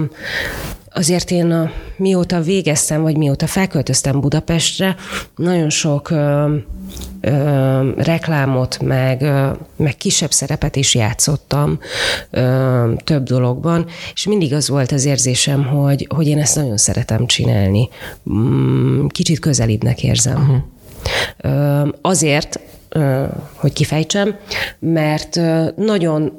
azért 0.91 1.31
én 1.31 1.51
a, 1.51 1.71
mióta 1.97 2.41
végeztem, 2.41 3.03
vagy 3.03 3.17
mióta 3.17 3.47
felköltöztem 3.47 4.21
Budapestre, 4.21 4.97
nagyon 5.37 5.71
sok 5.71 6.11
ö, 6.11 6.55
ö, 7.21 7.91
reklámot, 7.97 8.83
meg, 8.83 9.23
ö, 9.23 9.51
meg 9.77 9.97
kisebb 9.97 10.33
szerepet 10.33 10.77
is 10.77 10.95
játszottam 10.95 11.79
ö, 12.31 12.93
több 13.05 13.23
dologban, 13.23 13.87
és 14.15 14.27
mindig 14.27 14.55
az 14.55 14.69
volt 14.69 14.93
az 14.93 15.05
érzésem, 15.05 15.67
hogy, 15.67 16.07
hogy 16.15 16.27
én 16.27 16.39
ezt 16.39 16.57
nagyon 16.57 16.77
szeretem 16.77 17.27
csinálni. 17.27 17.89
Mm, 18.31 19.07
kicsit 19.07 19.39
közelibbnek 19.39 20.03
érzem. 20.03 20.37
Uh-huh. 20.37 21.89
Azért, 22.01 22.61
hogy 23.55 23.73
kifejtsem, 23.73 24.37
mert 24.79 25.41
nagyon 25.77 26.33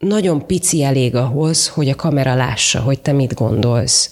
nagyon 0.00 0.46
pici 0.46 0.82
elég 0.82 1.14
ahhoz, 1.14 1.68
hogy 1.68 1.88
a 1.88 1.94
kamera 1.94 2.34
lássa, 2.34 2.80
hogy 2.80 3.00
te 3.00 3.12
mit 3.12 3.34
gondolsz. 3.34 4.10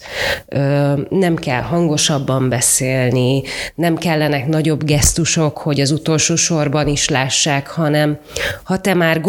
Nem 1.09 1.35
kell 1.35 1.61
hangosabban 1.61 2.49
beszélni, 2.49 3.41
nem 3.75 3.95
kellenek 3.95 4.47
nagyobb 4.47 4.83
gesztusok, 4.83 5.57
hogy 5.57 5.79
az 5.79 5.91
utolsó 5.91 6.35
sorban 6.35 6.87
is 6.87 7.09
lássák, 7.09 7.67
hanem 7.67 8.17
ha 8.63 8.81
te 8.81 8.93
már 8.93 9.21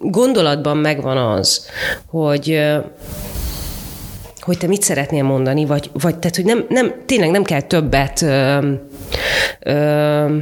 gondolatban 0.00 0.76
megvan 0.76 1.16
az, 1.16 1.66
hogy 2.06 2.60
hogy 4.40 4.58
te 4.58 4.66
mit 4.66 4.82
szeretnél 4.82 5.22
mondani, 5.22 5.64
vagy, 5.64 5.90
vagy 5.92 6.18
tehát, 6.18 6.36
hogy 6.36 6.44
nem, 6.44 6.64
nem, 6.68 6.94
tényleg 7.06 7.30
nem 7.30 7.42
kell 7.42 7.60
többet 7.60 8.22
ö, 8.22 8.58
ö, 9.60 10.36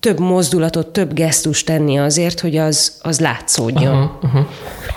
több 0.00 0.18
mozdulatot, 0.18 0.86
több 0.86 1.12
gesztust 1.12 1.66
tenni 1.66 1.98
azért, 1.98 2.40
hogy 2.40 2.56
az, 2.56 2.98
az 3.02 3.20
látszódjon. 3.20 3.94
Aha, 3.94 4.18
aha. 4.22 4.48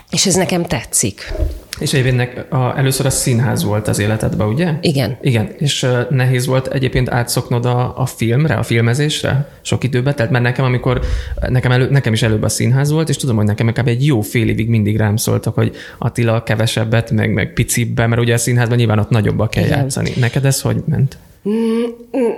És 0.10 0.26
ez 0.26 0.36
nekem 0.36 0.65
tetszik. 0.65 1.34
És 1.80 1.93
egyébként 1.93 2.52
a, 2.52 2.74
először 2.78 3.06
a 3.06 3.10
színház 3.10 3.63
volt 3.63 3.88
az 3.88 4.00
életedben, 4.00 4.48
ugye? 4.48 4.74
Igen. 4.82 5.17
Igen, 5.22 5.50
és 5.58 5.88
nehéz 6.10 6.46
volt 6.46 6.67
egyébként 6.67 7.10
átszoknod 7.10 7.65
a, 7.65 7.98
a 7.98 8.06
filmre, 8.06 8.56
a 8.56 8.63
filmezésre 8.63 9.50
sok 9.62 9.84
időbe, 9.84 10.13
tehát 10.13 10.32
mert 10.32 10.43
nekem, 10.43 10.65
amikor 10.65 11.02
nekem, 11.48 11.72
elő, 11.72 11.89
nekem 11.89 12.13
is 12.13 12.22
előbb 12.22 12.43
a 12.43 12.50
színház 12.50 12.91
volt, 12.91 13.10
és 13.10 13.15
tudom, 13.15 13.36
hogy 13.36 13.46
nekem 13.46 13.67
inkább 13.67 13.88
egy 13.88 14.06
jó 14.06 14.22
fél 14.22 14.50
évig 14.50 14.69
mindig 14.69 14.98
rám 14.98 15.15
szóltak, 15.15 15.56
hogy 15.56 15.76
Attila 15.98 16.43
kevesebbet, 16.43 17.12
meg, 17.12 17.34
meg 17.34 17.54
picibbe, 17.54 18.08
mert 18.08 18.22
ugye 18.22 18.34
a 18.34 18.38
színházban 18.38 18.78
nyilván 18.78 19.00
ott 19.00 19.10
nagyobba 19.10 19.48
kell 19.48 19.63
Igen. 19.63 19.78
játszani. 19.78 20.13
Neked 20.15 20.46
ez 20.46 20.62
hogy 20.62 20.84
ment? 20.86 21.17
Mm, 21.49 21.84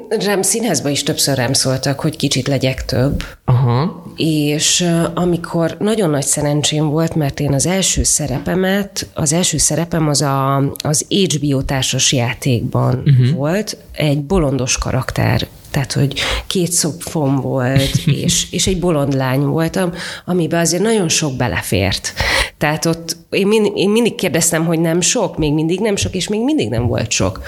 rám 0.09 0.41
színházba 0.41 0.89
is 0.89 1.03
többször 1.03 1.35
rám 1.35 1.53
szóltak, 1.53 1.99
hogy 1.99 2.15
kicsit 2.15 2.47
legyek 2.47 2.85
több. 2.85 3.23
Aha. 3.45 4.03
És 4.15 4.87
amikor 5.13 5.75
nagyon 5.79 6.09
nagy 6.09 6.25
szerencsém 6.25 6.89
volt, 6.89 7.15
mert 7.15 7.39
én 7.39 7.53
az 7.53 7.65
első 7.65 8.03
szerepemet, 8.03 9.07
az 9.13 9.33
első 9.33 9.57
szerepem 9.57 10.07
az 10.07 10.21
a, 10.21 10.57
az 10.83 11.05
HBO 11.09 11.61
társas 11.61 12.13
játékban 12.13 13.03
uh-huh. 13.05 13.29
volt, 13.29 13.77
egy 13.91 14.21
bolondos 14.21 14.77
karakter 14.77 15.47
tehát, 15.75 15.93
hogy 15.93 16.19
két 16.47 16.71
szopfom 16.71 17.35
volt, 17.35 17.95
és, 18.23 18.51
és 18.51 18.67
egy 18.67 18.79
bolond 18.79 19.13
lány 19.13 19.39
voltam, 19.45 19.91
amiben 20.25 20.59
azért 20.59 20.83
nagyon 20.83 21.09
sok 21.09 21.35
belefért. 21.35 22.13
Tehát 22.57 22.85
ott 22.85 23.17
én, 23.35 23.47
mind, 23.47 23.71
én 23.75 23.89
mindig 23.89 24.15
kérdeztem, 24.15 24.65
hogy 24.65 24.79
nem 24.79 25.01
sok, 25.01 25.37
még 25.37 25.53
mindig 25.53 25.79
nem 25.79 25.95
sok, 25.95 26.15
és 26.15 26.27
még 26.27 26.43
mindig 26.43 26.69
nem 26.69 26.87
volt 26.87 27.11
sok. 27.11 27.41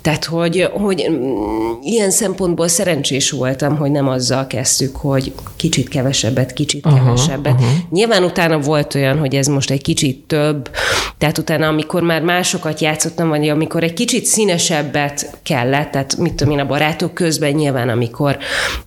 Tehát, 0.00 0.24
hogy, 0.24 0.68
hogy 0.72 1.06
mm, 1.10 1.70
ilyen 1.82 2.10
szempontból 2.10 2.68
szerencsés 2.68 3.30
voltam, 3.30 3.76
hogy 3.76 3.90
nem 3.90 4.08
azzal 4.08 4.46
kezdtük, 4.46 4.96
hogy 4.96 5.32
kicsit 5.56 5.88
kevesebbet, 5.88 6.52
kicsit 6.52 6.86
aha, 6.86 6.96
kevesebbet. 6.96 7.54
Aha. 7.58 7.70
Nyilván 7.90 8.24
utána 8.24 8.58
volt 8.58 8.94
olyan, 8.94 9.18
hogy 9.18 9.34
ez 9.34 9.46
most 9.46 9.70
egy 9.70 9.82
kicsit 9.82 10.24
több, 10.26 10.70
tehát 11.18 11.38
utána, 11.38 11.68
amikor 11.68 12.02
már 12.02 12.22
másokat 12.22 12.80
játszottam, 12.80 13.28
vagy 13.28 13.48
amikor 13.48 13.82
egy 13.82 13.92
kicsit 13.92 14.24
színesebbet 14.24 15.38
kellett, 15.42 15.90
tehát 15.90 16.16
mit 16.16 16.34
tudom 16.34 16.52
én, 16.52 16.60
a 16.60 16.66
barátok 16.66 17.14
közben 17.14 17.52
nyilván, 17.52 17.88
amikor, 17.88 18.38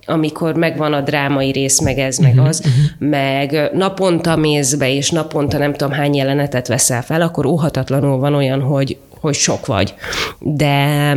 amikor 0.05 0.55
megvan 0.55 0.93
a 0.93 1.01
drámai 1.01 1.51
rész, 1.51 1.81
meg 1.81 1.97
ez, 1.97 2.17
meg 2.17 2.31
uh-huh, 2.31 2.47
az, 2.47 2.59
uh-huh. 2.65 3.09
meg 3.09 3.69
naponta 3.73 4.35
mész 4.35 4.73
be, 4.73 4.93
és 4.93 5.09
naponta 5.09 5.57
nem 5.57 5.73
tudom 5.73 5.93
hány 5.93 6.09
jelenetet 6.47 6.67
veszel 6.67 7.03
fel, 7.03 7.21
akkor 7.21 7.45
óhatatlanul 7.45 8.17
van 8.17 8.33
olyan, 8.33 8.61
hogy, 8.61 8.97
hogy 9.19 9.33
sok 9.33 9.65
vagy. 9.65 9.93
De, 10.39 11.15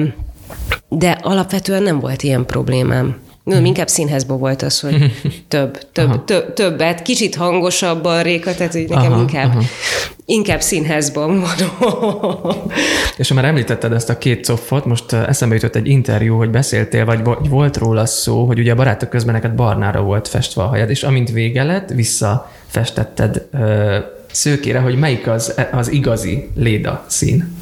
de 0.88 1.18
alapvetően 1.22 1.82
nem 1.82 2.00
volt 2.00 2.22
ilyen 2.22 2.46
problémám. 2.46 3.16
Nem, 3.44 3.64
inkább 3.64 3.88
színházban 3.88 4.38
volt 4.38 4.62
az, 4.62 4.80
hogy 4.80 5.12
több, 5.48 5.92
több, 5.92 6.24
több, 6.24 6.52
többet, 6.52 7.02
kicsit 7.02 7.34
hangosabban 7.34 8.22
Réka, 8.22 8.54
tehát 8.54 8.72
hogy 8.72 8.88
nekem 8.88 9.12
aha, 9.12 9.20
inkább, 9.20 9.48
aha. 9.48 9.62
inkább 10.24 10.60
színházban 10.60 11.40
van. 11.40 11.56
És 13.18 13.28
ha 13.28 13.34
már 13.34 13.44
említetted 13.44 13.92
ezt 13.92 14.10
a 14.10 14.18
két 14.18 14.46
coffot, 14.46 14.84
most 14.84 15.12
eszembe 15.12 15.54
jutott 15.54 15.74
egy 15.74 15.88
interjú, 15.88 16.36
hogy 16.36 16.50
beszéltél, 16.50 17.04
vagy 17.04 17.20
volt 17.48 17.76
róla 17.76 18.06
szó, 18.06 18.44
hogy 18.44 18.58
ugye 18.58 18.72
a 18.72 18.74
barátok 18.74 19.08
közben 19.08 19.34
neked 19.34 19.54
barnára 19.54 20.00
volt 20.00 20.28
festve 20.28 20.62
a 20.62 20.66
hajad, 20.66 20.90
és 20.90 21.02
amint 21.02 21.30
vége 21.30 21.62
lett, 21.62 21.88
visszafestetted 21.88 23.46
ö, 23.52 23.98
szőkére, 24.30 24.78
hogy 24.78 24.96
melyik 24.98 25.26
az, 25.26 25.54
az 25.72 25.92
igazi 25.92 26.48
léda 26.54 27.04
szín. 27.08 27.56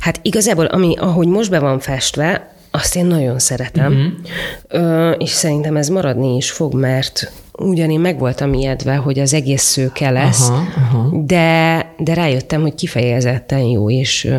Hát 0.00 0.20
igazából, 0.22 0.64
ami, 0.64 0.96
ahogy 0.96 1.28
most 1.28 1.50
be 1.50 1.58
van 1.58 1.78
festve, 1.78 2.56
azt 2.70 2.96
én 2.96 3.06
nagyon 3.06 3.38
szeretem, 3.38 3.92
uh-huh. 3.92 4.84
Ö, 4.84 5.10
és 5.10 5.30
szerintem 5.30 5.76
ez 5.76 5.88
maradni 5.88 6.36
is 6.36 6.50
fog, 6.50 6.74
mert 6.74 7.32
ugyanígy 7.52 7.98
meg 7.98 8.18
voltam 8.18 8.54
ijedve, 8.54 8.94
hogy 8.94 9.18
az 9.18 9.34
egész 9.34 9.62
szőke 9.62 10.10
lesz, 10.10 10.48
aha, 10.48 10.66
aha. 10.76 11.10
De, 11.24 11.86
de 11.98 12.14
rájöttem, 12.14 12.60
hogy 12.60 12.74
kifejezetten 12.74 13.60
jó, 13.60 13.90
és, 13.90 14.30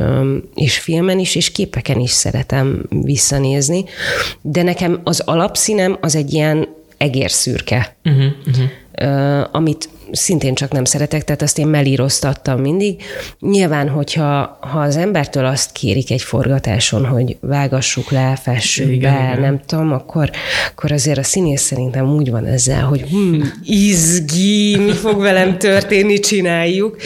és 0.55 0.79
filmen 0.79 1.19
is, 1.19 1.35
és 1.35 1.51
képeken 1.51 1.99
is 1.99 2.11
szeretem 2.11 2.85
visszanézni, 2.89 3.83
de 4.41 4.63
nekem 4.63 4.99
az 5.03 5.19
alapszínem 5.19 5.97
az 6.01 6.15
egy 6.15 6.33
ilyen 6.33 6.67
egérszürke, 6.97 7.95
uh-huh, 8.05 8.23
uh-huh. 8.47 8.65
Amit 9.51 9.89
szintén 10.11 10.53
csak 10.53 10.71
nem 10.71 10.85
szeretek, 10.85 11.23
tehát 11.23 11.41
azt 11.41 11.57
én 11.57 11.67
melíroztattam 11.67 12.59
mindig. 12.59 13.01
Nyilván, 13.39 13.89
hogyha 13.89 14.57
ha 14.61 14.79
az 14.79 14.97
embertől 14.97 15.45
azt 15.45 15.71
kérik 15.71 16.11
egy 16.11 16.21
forgatáson, 16.21 17.05
hogy 17.05 17.37
vágassuk 17.41 18.11
le, 18.11 18.39
fessük 18.41 18.91
igen, 18.91 19.13
be, 19.13 19.19
igen. 19.19 19.39
nem 19.39 19.59
tudom, 19.65 19.91
akkor, 19.91 20.29
akkor 20.71 20.91
azért 20.91 21.17
a 21.17 21.23
színész 21.23 21.61
szerintem 21.61 22.13
úgy 22.15 22.31
van 22.31 22.45
ezzel, 22.45 22.83
hogy 22.83 23.01
hm, 23.01 23.41
izgi, 23.63 24.77
mi 24.77 24.91
fog 24.91 25.21
velem 25.21 25.57
történni, 25.57 26.19
csináljuk. 26.19 26.97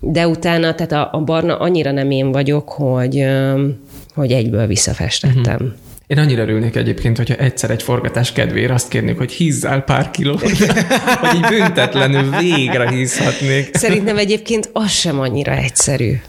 De 0.00 0.28
utána, 0.28 0.74
tehát 0.74 0.92
a, 0.92 1.16
a 1.16 1.20
barna 1.20 1.56
annyira 1.56 1.90
nem 1.90 2.10
én 2.10 2.32
vagyok, 2.32 2.68
hogy, 2.68 3.24
hogy 4.14 4.32
egyből 4.32 4.66
visszafestettem. 4.66 5.54
Uh-huh. 5.54 5.72
Én 6.06 6.18
annyira 6.18 6.42
örülnék 6.42 6.76
egyébként, 6.76 7.16
hogyha 7.16 7.34
egyszer 7.34 7.70
egy 7.70 7.82
forgatás 7.82 8.32
kedvéért 8.32 8.70
azt 8.70 8.88
kérnék, 8.88 9.18
hogy 9.18 9.32
hízzál 9.32 9.80
pár 9.80 10.10
kilót, 10.10 10.40
hogy 11.20 11.34
így 11.36 11.46
büntetlenül 11.48 12.36
végre 12.38 12.90
hízhatnék. 12.90 13.76
Szerintem 13.76 14.18
egyébként 14.18 14.70
az 14.72 14.90
sem 14.90 15.20
annyira 15.20 15.52
egyszerű. 15.52 16.20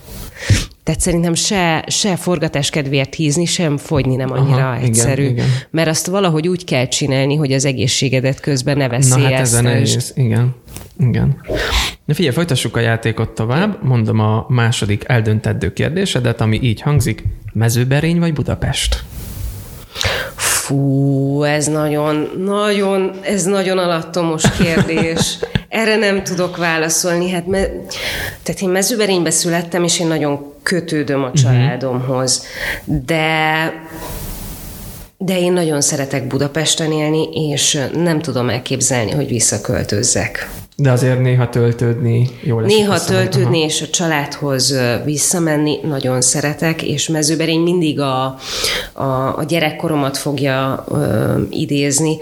Tehát 0.83 1.01
szerintem 1.01 1.33
se, 1.33 1.85
se 1.87 2.15
forgatás 2.15 2.69
kedvéért 2.69 3.15
hízni, 3.15 3.45
sem 3.45 3.77
fogyni 3.77 4.15
nem 4.15 4.31
annyira 4.31 4.69
Aha, 4.69 4.81
egyszerű. 4.81 5.21
Igen, 5.21 5.33
igen. 5.33 5.47
Mert 5.69 5.87
azt 5.87 6.07
valahogy 6.07 6.47
úgy 6.47 6.63
kell 6.63 6.87
csinálni, 6.87 7.35
hogy 7.35 7.51
az 7.51 7.65
egészségedet 7.65 8.39
közben 8.39 8.77
ne 8.77 8.87
veszélyeztesd. 8.87 9.29
Na 9.29 9.35
hát 9.35 9.41
ezen 9.41 9.63
nehéz. 9.63 10.13
Igen. 10.15 10.55
Igen. 10.99 11.41
Na 12.05 12.13
figyelj, 12.13 12.33
folytassuk 12.33 12.75
a 12.75 12.79
játékot 12.79 13.29
tovább. 13.29 13.83
Mondom 13.83 14.19
a 14.19 14.45
második 14.49 15.03
eldöntettő 15.07 15.73
kérdésedet, 15.73 16.41
ami 16.41 16.59
így 16.61 16.81
hangzik. 16.81 17.23
Mezőberény 17.53 18.19
vagy 18.19 18.33
Budapest? 18.33 19.03
Fú, 20.35 21.43
ez 21.43 21.65
nagyon, 21.65 22.31
nagyon, 22.37 23.11
ez 23.21 23.43
nagyon 23.43 23.77
alattomos 23.77 24.43
kérdés. 24.57 25.39
Erre 25.69 25.95
nem 25.95 26.23
tudok 26.23 26.57
válaszolni. 26.57 27.29
Hát 27.29 27.47
me, 27.47 27.59
tehát 28.43 28.61
én 28.61 28.69
mezőberénybe 28.69 29.29
születtem, 29.29 29.83
és 29.83 29.99
én 29.99 30.07
nagyon 30.07 30.53
kötődöm 30.63 31.23
a 31.23 31.27
mhm. 31.27 31.35
családomhoz. 31.35 32.45
De 32.83 33.73
de 35.17 35.39
én 35.39 35.53
nagyon 35.53 35.81
szeretek 35.81 36.27
Budapesten 36.27 36.91
élni, 36.91 37.29
és 37.31 37.79
nem 37.93 38.21
tudom 38.21 38.49
elképzelni, 38.49 39.11
hogy 39.11 39.27
visszaköltözzek. 39.27 40.49
De 40.77 40.91
azért 40.91 41.21
néha 41.21 41.49
töltődni 41.49 42.29
jó 42.41 42.59
lesz. 42.59 42.71
Néha 42.71 42.99
töltődni 42.99 43.57
Aha. 43.57 43.65
és 43.65 43.81
a 43.81 43.89
családhoz 43.89 44.75
visszamenni 45.03 45.79
nagyon 45.83 46.21
szeretek, 46.21 46.83
és 46.83 47.07
mezőberény 47.07 47.59
mindig 47.59 47.99
a, 47.99 48.37
a, 48.93 49.03
a 49.37 49.43
gyerekkoromat 49.47 50.17
fogja 50.17 50.83
ö, 50.87 51.41
idézni. 51.49 52.17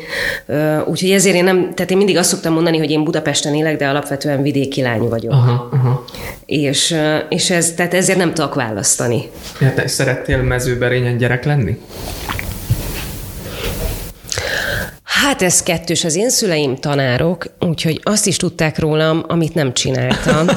Ö, 0.45 0.79
úgyhogy 0.79 1.11
ezért 1.11 1.35
én 1.35 1.43
nem, 1.43 1.73
tehát 1.73 1.91
én 1.91 1.97
mindig 1.97 2.17
azt 2.17 2.29
szoktam 2.29 2.53
mondani, 2.53 2.77
hogy 2.77 2.91
én 2.91 3.03
Budapesten 3.03 3.55
élek, 3.55 3.77
de 3.77 3.87
alapvetően 3.87 4.41
vidéki 4.41 4.81
lány 4.81 5.07
vagyok. 5.07 5.31
Aha, 5.31 5.69
aha. 5.71 6.03
És, 6.45 6.95
és 7.29 7.49
ez, 7.49 7.73
tehát 7.73 7.93
ezért 7.93 8.17
nem 8.17 8.33
tudok 8.33 8.55
választani. 8.55 9.29
Ja, 9.59 9.73
te 9.73 9.87
szerettél 9.87 10.41
mezőberényen 10.41 11.17
gyerek 11.17 11.45
lenni? 11.45 11.77
Hát 15.21 15.41
ez 15.41 15.63
kettős. 15.63 16.03
Az 16.03 16.15
én 16.15 16.29
szüleim 16.29 16.75
tanárok, 16.75 17.45
úgyhogy 17.59 17.99
azt 18.03 18.27
is 18.27 18.35
tudták 18.35 18.79
rólam, 18.79 19.23
amit 19.27 19.53
nem 19.53 19.73
csináltam. 19.73 20.47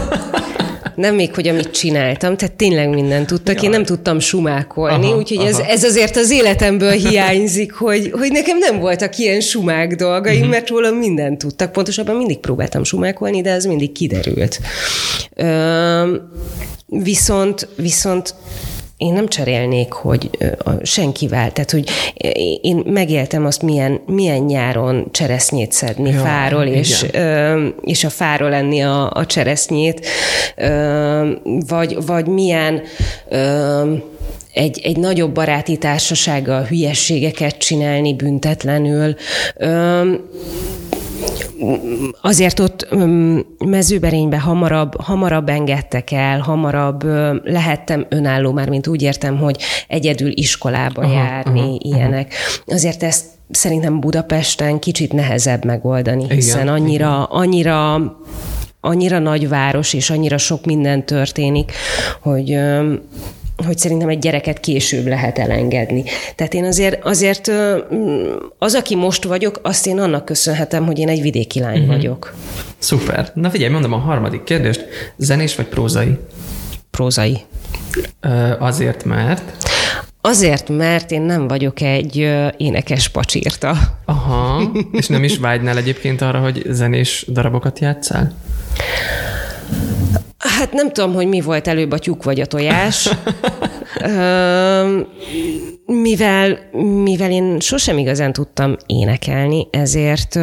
Nem 0.95 1.14
még, 1.14 1.35
hogy 1.35 1.49
amit 1.49 1.71
csináltam, 1.71 2.37
tehát 2.37 2.55
tényleg 2.55 2.88
mindent 2.88 3.27
tudtak. 3.27 3.55
Jaj. 3.55 3.64
Én 3.64 3.71
nem 3.71 3.85
tudtam 3.85 4.19
sumákolni, 4.19 5.07
aha, 5.07 5.16
úgyhogy 5.16 5.37
aha. 5.37 5.47
Ez, 5.47 5.59
ez 5.59 5.85
azért 5.85 6.16
az 6.16 6.31
életemből 6.31 6.90
hiányzik, 6.90 7.73
hogy, 7.73 8.11
hogy 8.12 8.31
nekem 8.31 8.59
nem 8.59 8.79
voltak 8.79 9.19
ilyen 9.19 9.40
sumák 9.40 9.95
dolgaim, 9.95 10.37
uh-huh. 10.37 10.51
mert 10.51 10.69
rólam 10.69 10.95
mindent 10.95 11.38
tudtak. 11.38 11.73
Pontosabban 11.73 12.16
mindig 12.16 12.38
próbáltam 12.38 12.85
sumákolni, 12.85 13.40
de 13.40 13.51
ez 13.51 13.64
mindig 13.64 13.92
kiderült. 13.92 14.61
Ö, 15.35 16.16
viszont, 16.87 17.69
viszont 17.77 18.35
én 18.97 19.13
nem 19.13 19.29
cserélnék, 19.29 19.93
hogy 19.93 20.31
senkivel, 20.83 21.53
tehát 21.53 21.71
hogy 21.71 21.89
én 22.61 22.83
megéltem 22.85 23.45
azt, 23.45 23.63
milyen, 23.63 24.01
milyen 24.07 24.43
nyáron 24.43 25.09
cseresznyét 25.11 25.73
szedni 25.73 26.11
ja, 26.11 26.21
fáról, 26.21 26.65
és, 26.65 27.07
és 27.81 28.05
a 28.05 28.11
fáról 28.11 28.51
lenni 28.51 28.83
a, 28.83 29.11
a 29.11 29.27
cseresznyét, 29.27 30.07
vagy, 31.67 32.07
vagy 32.07 32.27
milyen 32.27 32.83
egy, 34.53 34.81
egy 34.83 34.97
nagyobb 34.97 35.33
baráti 35.33 35.77
társasággal 35.77 36.65
hülyességeket 36.65 37.59
csinálni 37.59 38.15
büntetlenül 38.15 39.15
azért 42.21 42.59
ott 42.59 42.88
mezőberénybe 43.64 44.38
hamarabb, 44.38 45.01
hamarabb 45.01 45.49
engedtek 45.49 46.12
el, 46.12 46.40
hamarabb 46.40 47.05
lehettem 47.45 48.07
önálló, 48.09 48.53
már 48.53 48.69
mint 48.69 48.87
úgy 48.87 49.03
értem, 49.03 49.38
hogy 49.38 49.62
egyedül 49.88 50.31
iskolába 50.38 51.03
aha, 51.03 51.12
járni, 51.12 51.61
aha, 51.61 51.79
ilyenek. 51.79 52.35
Aha. 52.35 52.77
Azért 52.77 53.03
ezt 53.03 53.25
szerintem 53.51 54.01
Budapesten 54.01 54.79
kicsit 54.79 55.12
nehezebb 55.12 55.64
megoldani, 55.64 56.27
hiszen 56.29 56.69
annyira, 56.69 57.07
igen. 57.07 57.40
annyira 57.40 58.14
annyira 58.81 59.19
nagy 59.19 59.49
város, 59.49 59.92
és 59.92 60.11
annyira 60.11 60.38
sok 60.38 60.64
minden 60.64 61.07
történik, 61.07 61.73
hogy 62.21 62.59
hogy 63.66 63.79
szerintem 63.79 64.09
egy 64.09 64.19
gyereket 64.19 64.61
később 64.61 65.07
lehet 65.07 65.38
elengedni. 65.38 66.05
Tehát 66.35 66.55
én 66.55 66.64
azért, 66.64 67.05
azért 67.05 67.51
az, 68.59 68.75
aki 68.75 68.97
most 68.97 69.25
vagyok, 69.25 69.61
azt 69.62 69.87
én 69.87 69.99
annak 69.99 70.25
köszönhetem, 70.25 70.87
hogy 70.87 70.99
én 70.99 71.09
egy 71.09 71.21
vidéki 71.21 71.61
lány 71.61 71.79
uh-huh. 71.79 71.95
vagyok. 71.95 72.35
Szuper. 72.79 73.31
Na 73.35 73.51
figyelj, 73.51 73.73
mondom 73.73 73.92
a 73.92 73.99
harmadik 73.99 74.45
kérdést. 74.45 74.85
Zenés 75.16 75.57
vagy 75.57 75.66
prózai? 75.66 76.19
Prózai. 76.90 77.38
Azért, 78.59 79.05
mert? 79.05 79.42
Azért, 80.21 80.69
mert 80.69 81.11
én 81.11 81.23
nem 81.23 81.49
vagyok 81.49 81.81
egy 81.81 82.16
énekes 82.57 83.09
pacsírta. 83.09 83.77
Aha, 84.05 84.73
és 84.92 85.07
nem 85.07 85.25
is 85.25 85.38
vágynál 85.38 85.77
egyébként 85.77 86.21
arra, 86.21 86.38
hogy 86.38 86.62
zenés 86.69 87.25
darabokat 87.29 87.79
játszál? 87.79 88.33
Hát 90.38 90.72
nem 90.72 90.92
tudom, 90.92 91.14
hogy 91.14 91.27
mi 91.27 91.40
volt 91.40 91.68
előbb 91.68 91.92
a 91.92 91.99
tyúk 91.99 92.22
vagy 92.22 92.40
a 92.40 92.46
tojás. 92.46 93.09
mivel, 95.87 96.59
mivel 97.03 97.31
én 97.31 97.61
sosem 97.61 97.99
igazán 97.99 98.33
tudtam 98.33 98.77
énekelni, 98.87 99.66
ezért 99.70 100.35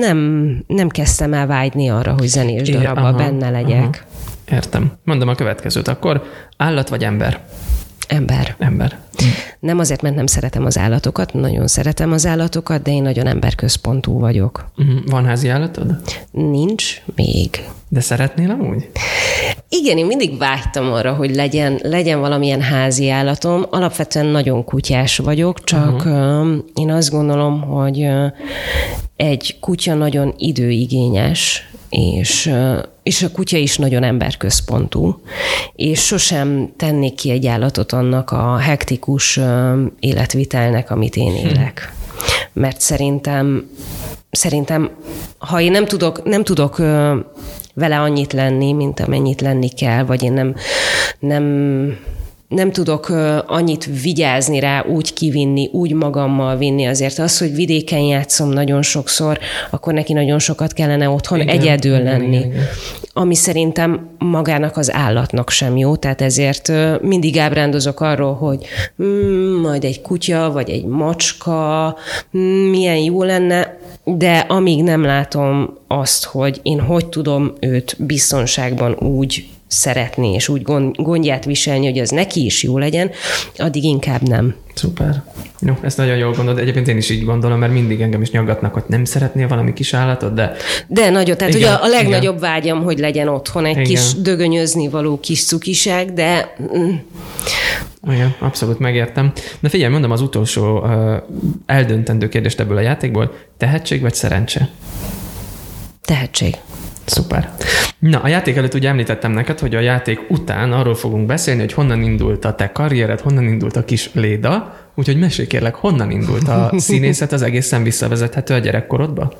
nem, 0.00 0.18
nem 0.66 0.88
kezdtem 0.88 1.32
el 1.32 1.46
vágyni 1.46 1.88
arra, 1.88 2.12
hogy 2.12 2.26
zenés 2.26 2.68
darabban 2.68 3.16
benne 3.16 3.50
legyek. 3.50 4.04
Aha. 4.06 4.56
Értem. 4.56 4.92
Mondom 5.04 5.28
a 5.28 5.34
következőt 5.34 5.88
akkor. 5.88 6.22
Állat 6.56 6.88
vagy 6.88 7.04
ember? 7.04 7.40
Ember. 8.06 8.56
Ember. 8.58 8.98
Nem 9.60 9.78
azért, 9.78 10.02
mert 10.02 10.14
nem 10.14 10.26
szeretem 10.26 10.64
az 10.64 10.78
állatokat, 10.78 11.32
nagyon 11.32 11.66
szeretem 11.66 12.12
az 12.12 12.26
állatokat, 12.26 12.82
de 12.82 12.90
én 12.90 13.02
nagyon 13.02 13.26
emberközpontú 13.26 14.18
vagyok. 14.18 14.70
Uh-huh. 14.76 14.98
Van 15.06 15.24
házi 15.24 15.48
állatod? 15.48 15.96
Nincs 16.30 17.02
még. 17.14 17.68
De 17.88 18.00
szeretnél 18.00 18.50
amúgy? 18.50 18.88
Igen, 19.68 19.98
én 19.98 20.06
mindig 20.06 20.38
vágytam 20.38 20.92
arra, 20.92 21.12
hogy 21.12 21.34
legyen, 21.34 21.78
legyen 21.82 22.20
valamilyen 22.20 22.60
házi 22.60 23.10
állatom. 23.10 23.66
Alapvetően 23.70 24.26
nagyon 24.26 24.64
kutyás 24.64 25.18
vagyok, 25.18 25.64
csak 25.64 25.94
uh-huh. 25.94 26.56
én 26.74 26.90
azt 26.90 27.10
gondolom, 27.10 27.60
hogy 27.60 28.08
egy 29.16 29.56
kutya 29.60 29.94
nagyon 29.94 30.34
időigényes, 30.36 31.68
és, 31.88 32.52
és 33.02 33.22
a 33.22 33.30
kutya 33.30 33.56
is 33.56 33.76
nagyon 33.76 34.02
emberközpontú, 34.02 35.20
és 35.74 36.04
sosem 36.04 36.72
tennék 36.76 37.14
ki 37.14 37.30
egy 37.30 37.46
állatot 37.46 37.92
annak 37.92 38.30
a 38.30 38.56
hektikus 38.56 39.40
életvitelnek, 40.00 40.90
amit 40.90 41.16
én 41.16 41.32
hm. 41.32 41.46
élek. 41.46 41.92
mert 42.52 42.80
szerintem 42.80 43.68
szerintem, 44.30 44.90
ha 45.38 45.60
én 45.60 45.70
nem 45.70 45.86
tudok, 45.86 46.24
nem 46.24 46.44
tudok 46.44 46.76
vele 47.74 48.00
annyit 48.00 48.32
lenni, 48.32 48.72
mint 48.72 49.00
amennyit 49.00 49.40
lenni 49.40 49.68
kell, 49.68 50.04
vagy 50.04 50.22
én 50.22 50.32
nem, 50.32 50.54
nem 51.18 51.44
nem 52.48 52.72
tudok 52.72 53.08
annyit 53.46 53.88
vigyázni 54.02 54.60
rá, 54.60 54.84
úgy 54.84 55.12
kivinni, 55.12 55.68
úgy 55.72 55.92
magammal 55.92 56.56
vinni. 56.56 56.86
Azért 56.86 57.18
az, 57.18 57.38
hogy 57.38 57.54
vidéken 57.54 58.00
játszom 58.00 58.48
nagyon 58.48 58.82
sokszor, 58.82 59.38
akkor 59.70 59.92
neki 59.92 60.12
nagyon 60.12 60.38
sokat 60.38 60.72
kellene 60.72 61.08
otthon 61.08 61.40
igen, 61.40 61.60
egyedül 61.60 61.98
igen, 61.98 62.04
lenni. 62.04 62.36
Igen, 62.36 62.50
igen. 62.50 62.64
Ami 63.12 63.34
szerintem 63.34 64.08
magának 64.18 64.76
az 64.76 64.92
állatnak 64.92 65.50
sem 65.50 65.76
jó, 65.76 65.96
tehát 65.96 66.20
ezért 66.20 66.72
mindig 67.00 67.38
ábrándozok 67.38 68.00
arról, 68.00 68.34
hogy 68.34 68.66
mm, 69.02 69.60
majd 69.60 69.84
egy 69.84 70.02
kutya, 70.02 70.50
vagy 70.52 70.70
egy 70.70 70.84
macska, 70.84 71.96
mm, 72.36 72.40
milyen 72.70 72.98
jó 72.98 73.22
lenne, 73.22 73.78
de 74.04 74.38
amíg 74.38 74.82
nem 74.82 75.04
látom 75.04 75.78
azt, 75.86 76.24
hogy 76.24 76.60
én 76.62 76.80
hogy 76.80 77.06
tudom 77.06 77.52
őt 77.60 77.96
biztonságban 77.98 78.92
úgy 78.98 79.44
szeretni, 79.66 80.32
és 80.32 80.48
úgy 80.48 80.62
gondját 80.92 81.44
viselni, 81.44 81.86
hogy 81.86 81.98
az 81.98 82.10
neki 82.10 82.44
is 82.44 82.62
jó 82.62 82.78
legyen, 82.78 83.10
addig 83.56 83.84
inkább 83.84 84.28
nem. 84.28 84.54
Szuper. 84.74 85.22
Jó, 85.60 85.78
ezt 85.82 85.96
nagyon 85.96 86.16
jól 86.16 86.32
gondolod. 86.32 86.60
Egyébként 86.60 86.88
én 86.88 86.96
is 86.96 87.10
így 87.10 87.24
gondolom, 87.24 87.58
mert 87.58 87.72
mindig 87.72 88.00
engem 88.00 88.22
is 88.22 88.30
nyaggatnak, 88.30 88.72
hogy 88.72 88.82
nem 88.86 89.04
szeretnél 89.04 89.48
valami 89.48 89.72
kis 89.72 89.94
állatot, 89.94 90.34
de... 90.34 90.52
De 90.86 91.10
nagyon, 91.10 91.36
tehát 91.36 91.54
igen, 91.54 91.68
ugye 91.68 91.78
a 91.78 91.86
legnagyobb 91.86 92.36
igen. 92.36 92.50
vágyam, 92.50 92.82
hogy 92.82 92.98
legyen 92.98 93.28
otthon 93.28 93.64
egy 93.64 93.70
igen. 93.70 93.84
kis 93.84 94.14
dögönyözni 94.14 94.88
való 94.88 95.20
kis 95.20 95.44
cukiság, 95.44 96.12
de... 96.12 96.54
Mm. 96.76 96.94
Igen, 98.10 98.34
abszolút 98.38 98.78
megértem. 98.78 99.32
Na 99.60 99.68
figyelj, 99.68 99.92
mondom 99.92 100.10
az 100.10 100.20
utolsó 100.20 100.78
uh, 100.78 101.16
eldöntendő 101.66 102.28
kérdést 102.28 102.60
ebből 102.60 102.76
a 102.76 102.80
játékból. 102.80 103.34
Tehetség 103.58 104.00
vagy 104.00 104.14
szerencse? 104.14 104.68
Tehetség. 106.02 106.56
Szuper. 107.06 107.50
Na, 107.98 108.20
a 108.20 108.28
játék 108.28 108.56
előtt 108.56 108.74
ugye 108.74 108.88
említettem 108.88 109.32
neked, 109.32 109.58
hogy 109.58 109.74
a 109.74 109.80
játék 109.80 110.20
után 110.28 110.72
arról 110.72 110.94
fogunk 110.94 111.26
beszélni, 111.26 111.60
hogy 111.60 111.72
honnan 111.72 112.02
indult 112.02 112.44
a 112.44 112.54
te 112.54 112.72
karriered, 112.72 113.20
honnan 113.20 113.44
indult 113.44 113.76
a 113.76 113.84
kis 113.84 114.10
Léda, 114.12 114.76
úgyhogy 114.94 115.18
mesélj 115.18 115.48
kérlek, 115.48 115.74
honnan 115.74 116.10
indult 116.10 116.48
a 116.48 116.70
színészet, 116.76 117.32
az 117.32 117.42
egészen 117.42 117.82
visszavezethető 117.82 118.54
a 118.54 118.58
gyerekkorodba? 118.58 119.32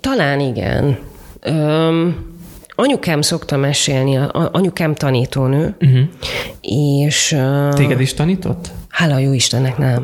Talán 0.00 0.40
igen. 0.40 0.98
Öm, 1.40 2.16
anyukám 2.74 3.20
szokta 3.20 3.56
mesélni, 3.56 4.16
a, 4.16 4.48
anyukám 4.52 4.94
tanítónő, 4.94 5.76
uh-huh. 5.80 6.00
és... 6.60 7.36
Téged 7.74 8.00
is 8.00 8.14
tanított? 8.14 8.70
Hála 8.96 9.18
jó 9.18 9.32
Istennek, 9.32 9.78
nem. 9.78 10.02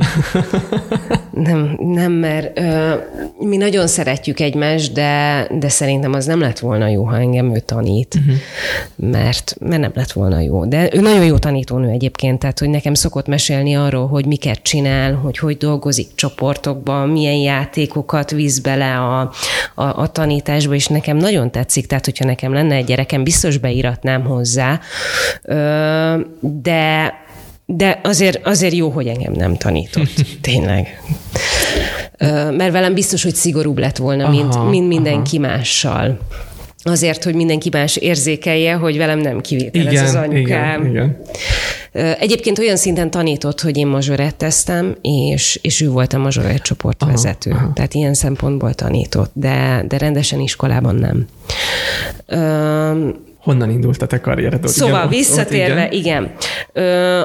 nem, 1.49 1.77
nem, 1.79 2.13
mert 2.13 2.59
ö, 2.59 2.95
mi 3.39 3.57
nagyon 3.57 3.87
szeretjük 3.87 4.41
egymást, 4.41 4.93
de, 4.93 5.47
de 5.59 5.69
szerintem 5.69 6.13
az 6.13 6.27
nem 6.27 6.41
lett 6.41 6.59
volna 6.59 6.89
jó, 6.89 7.05
ha 7.05 7.17
engem 7.17 7.55
ő 7.55 7.59
tanít, 7.59 8.15
uh-huh. 8.15 8.35
mert, 8.97 9.57
mert 9.61 9.81
nem 9.81 9.91
lett 9.95 10.13
volna 10.13 10.41
jó. 10.41 10.65
De 10.65 10.89
ő 10.93 11.01
nagyon 11.01 11.25
jó 11.25 11.39
tanítónő 11.39 11.89
egyébként, 11.89 12.39
tehát 12.39 12.59
hogy 12.59 12.69
nekem 12.69 12.95
szokott 12.95 13.27
mesélni 13.27 13.77
arról, 13.77 14.09
hogy 14.09 14.27
miket 14.27 14.63
csinál, 14.63 15.15
hogy 15.15 15.39
hogy 15.39 15.57
dolgozik 15.57 16.15
csoportokban, 16.15 17.09
milyen 17.09 17.37
játékokat 17.37 18.31
visz 18.31 18.59
bele 18.59 18.99
a, 18.99 19.21
a, 19.75 19.85
a 19.85 20.07
tanításba, 20.07 20.75
és 20.75 20.87
nekem 20.87 21.17
nagyon 21.17 21.51
tetszik, 21.51 21.87
tehát 21.87 22.05
hogyha 22.05 22.25
nekem 22.25 22.53
lenne 22.53 22.75
egy 22.75 22.85
gyerekem, 22.85 23.25
biztos 23.25 23.59
beíratnám 23.59 24.25
hozzá, 24.25 24.81
ö, 25.43 26.17
de 26.41 27.21
de 27.67 28.01
azért, 28.03 28.47
azért 28.47 28.75
jó, 28.75 28.89
hogy 28.89 29.07
engem 29.07 29.33
nem 29.33 29.57
tanított, 29.57 30.25
tényleg. 30.41 31.01
Mert 32.51 32.73
velem 32.73 32.95
biztos, 32.95 33.23
hogy 33.23 33.35
szigorúbb 33.35 33.79
lett 33.79 33.97
volna, 33.97 34.25
aha, 34.25 34.33
mint, 34.33 34.71
mint 34.71 34.89
mindenki 34.89 35.37
aha. 35.37 35.47
mással. 35.47 36.19
Azért, 36.85 37.25
hogy 37.25 37.35
mindenki 37.35 37.69
más 37.73 37.97
érzékelje, 37.97 38.75
hogy 38.75 38.97
velem 38.97 39.19
nem 39.19 39.41
kivétel 39.41 39.83
igen, 39.83 40.05
ez 40.05 40.09
az 40.09 40.15
anyukám. 40.15 40.87
Igen, 40.87 40.91
igen. 40.91 42.17
Egyébként 42.19 42.59
olyan 42.59 42.77
szinten 42.77 43.11
tanított, 43.11 43.61
hogy 43.61 43.77
én 43.77 43.87
mazsoretteztem, 43.87 44.97
és, 45.01 45.59
és 45.63 45.81
ő 45.81 45.89
volt 45.89 46.13
a 46.13 46.19
mazsorett 46.19 46.63
csoportvezető. 46.63 47.51
Aha, 47.51 47.61
aha. 47.65 47.73
Tehát 47.73 47.95
ilyen 47.95 48.15
szempontból 48.15 48.75
tanított, 48.75 49.31
de, 49.35 49.85
de 49.89 49.99
rendesen 49.99 50.41
iskolában 50.41 50.95
nem. 50.95 51.27
Honnan 53.43 53.71
indult 53.71 54.03
a 54.03 54.07
te 54.07 54.21
karriered? 54.21 54.69
Szóval 54.69 54.97
igen, 54.97 55.09
visszatérve, 55.09 55.85
ott, 55.85 55.93
igen. 55.93 56.23
igen. 56.23 56.33
Ö, 56.73 57.21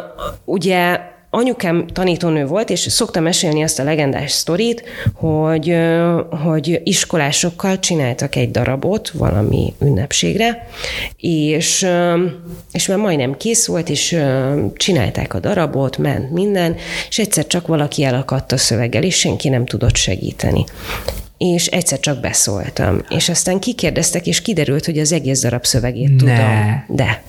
ugye 0.46 1.00
anyukám 1.30 1.88
tanítónő 1.88 2.46
volt, 2.46 2.70
és 2.70 2.80
szoktam 2.80 3.24
mesélni 3.24 3.64
azt 3.64 3.80
a 3.80 3.84
legendás 3.84 4.32
sztorit, 4.32 4.84
hogy, 5.14 5.78
hogy 6.44 6.82
iskolásokkal 6.84 7.80
csináltak 7.80 8.36
egy 8.36 8.52
darabot 8.52 9.10
valami 9.10 9.74
ünnepségre, 9.82 10.68
és, 11.18 11.88
és 12.72 12.88
már 12.88 12.98
majdnem 12.98 13.38
kész 13.38 13.68
volt, 13.68 13.90
és 13.90 14.18
csinálták 14.76 15.34
a 15.34 15.40
darabot, 15.40 15.98
ment 15.98 16.32
minden, 16.32 16.76
és 17.10 17.20
egyszer 17.20 17.48
csak 17.48 17.68
valaki 17.68 18.04
elakadt 18.04 18.52
a 18.52 18.58
szöveggel, 18.58 19.04
és 19.04 19.16
senki 19.16 19.50
nem 19.50 19.66
tudott 19.66 19.96
segíteni 19.96 20.66
és 21.38 21.68
egyszer 21.68 22.00
csak 22.00 22.20
beszóltam. 22.20 23.02
És 23.10 23.30
aztán 23.30 23.60
kikérdeztek, 23.60 24.28
és 24.28 24.42
kiderült, 24.42 24.86
hogy 24.86 25.00
az 25.00 25.12
egész 25.12 25.42
darab 25.42 25.66
szövegét 25.66 26.10
ne. 26.10 26.18
tudom. 26.18 26.86
De. 26.88 27.24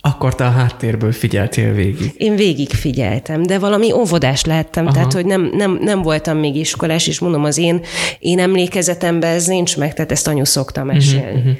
Akkor 0.00 0.34
te 0.34 0.44
a 0.44 0.50
háttérből 0.50 1.12
figyeltél 1.12 1.72
végig. 1.72 2.14
Én 2.16 2.36
végig 2.36 2.70
figyeltem, 2.70 3.42
de 3.42 3.58
valami 3.58 3.92
óvodás 3.92 4.44
lehettem, 4.44 4.84
Aha. 4.86 4.94
tehát 4.94 5.12
hogy 5.12 5.26
nem, 5.26 5.50
nem, 5.56 5.78
nem 5.82 6.02
voltam 6.02 6.38
még 6.38 6.56
iskolás, 6.56 7.06
és 7.06 7.18
mondom, 7.18 7.44
az 7.44 7.58
én, 7.58 7.80
én 8.18 8.38
emlékezetemben 8.38 9.34
ez 9.34 9.46
nincs 9.46 9.76
meg, 9.76 9.94
tehát 9.94 10.12
ezt 10.12 10.28
anyu 10.28 10.44
szoktam 10.44 10.86
mhm, 10.86 10.94
mesélni. 10.94 11.26
Uh-huh, 11.26 11.38
uh-huh. 11.38 11.56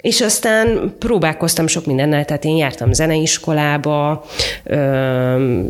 És 0.00 0.20
aztán 0.20 0.94
próbálkoztam 0.98 1.66
sok 1.66 1.86
mindennel, 1.86 2.24
tehát 2.24 2.44
én 2.44 2.56
jártam 2.56 2.92
zeneiskolába, 2.92 4.24
ö, 4.64 5.60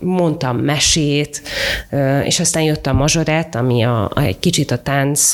mondtam 0.00 0.56
mesét, 0.56 1.42
és 2.24 2.40
aztán 2.40 2.62
jött 2.62 2.86
a 2.86 2.92
mazsorett, 2.92 3.54
ami 3.54 3.82
a, 3.82 4.10
a, 4.14 4.20
egy 4.20 4.38
kicsit 4.38 4.70
a 4.70 4.82
tánc 4.82 5.32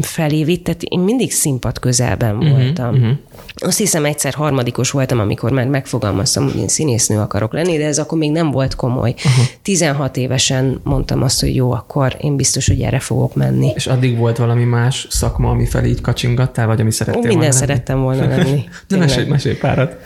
felé 0.00 0.44
vitt, 0.44 0.64
tehát 0.64 0.82
én 0.82 1.00
mindig 1.00 1.32
színpad 1.32 1.78
közelben 1.78 2.36
uh-huh, 2.36 2.50
voltam. 2.50 2.94
Uh-huh. 2.94 3.16
Azt 3.54 3.78
hiszem 3.78 4.04
egyszer 4.04 4.34
harmadikos 4.34 4.90
voltam, 4.90 5.18
amikor 5.18 5.50
már 5.50 5.66
megfogalmaztam, 5.66 6.44
hogy 6.44 6.56
én 6.56 6.68
színésznő 6.68 7.18
akarok 7.18 7.52
lenni, 7.52 7.76
de 7.76 7.86
ez 7.86 7.98
akkor 7.98 8.18
még 8.18 8.30
nem 8.30 8.50
volt 8.50 8.74
komoly. 8.74 9.14
Uh-huh. 9.16 9.44
16 9.62 10.16
évesen 10.16 10.80
mondtam 10.82 11.22
azt, 11.22 11.40
hogy 11.40 11.54
jó, 11.54 11.72
akkor 11.72 12.16
én 12.20 12.36
biztos, 12.36 12.66
hogy 12.66 12.80
erre 12.80 12.98
fogok 12.98 13.34
menni. 13.34 13.72
És 13.74 13.86
addig 13.86 14.16
volt 14.16 14.36
valami 14.36 14.64
más 14.64 15.06
szakma, 15.10 15.50
ami 15.50 15.66
felé 15.66 15.88
így 15.88 16.00
kacsingattál, 16.00 16.66
vagy 16.66 16.80
ami 16.80 16.90
szerettél 16.90 17.20
Minden 17.20 17.38
volna 17.38 17.54
szerettem 17.54 18.00
volna 18.00 18.26
lenni. 18.36 18.64
De 18.88 18.96
mesélj, 18.96 19.28
mesélj 19.28 19.56
párat. 19.56 19.96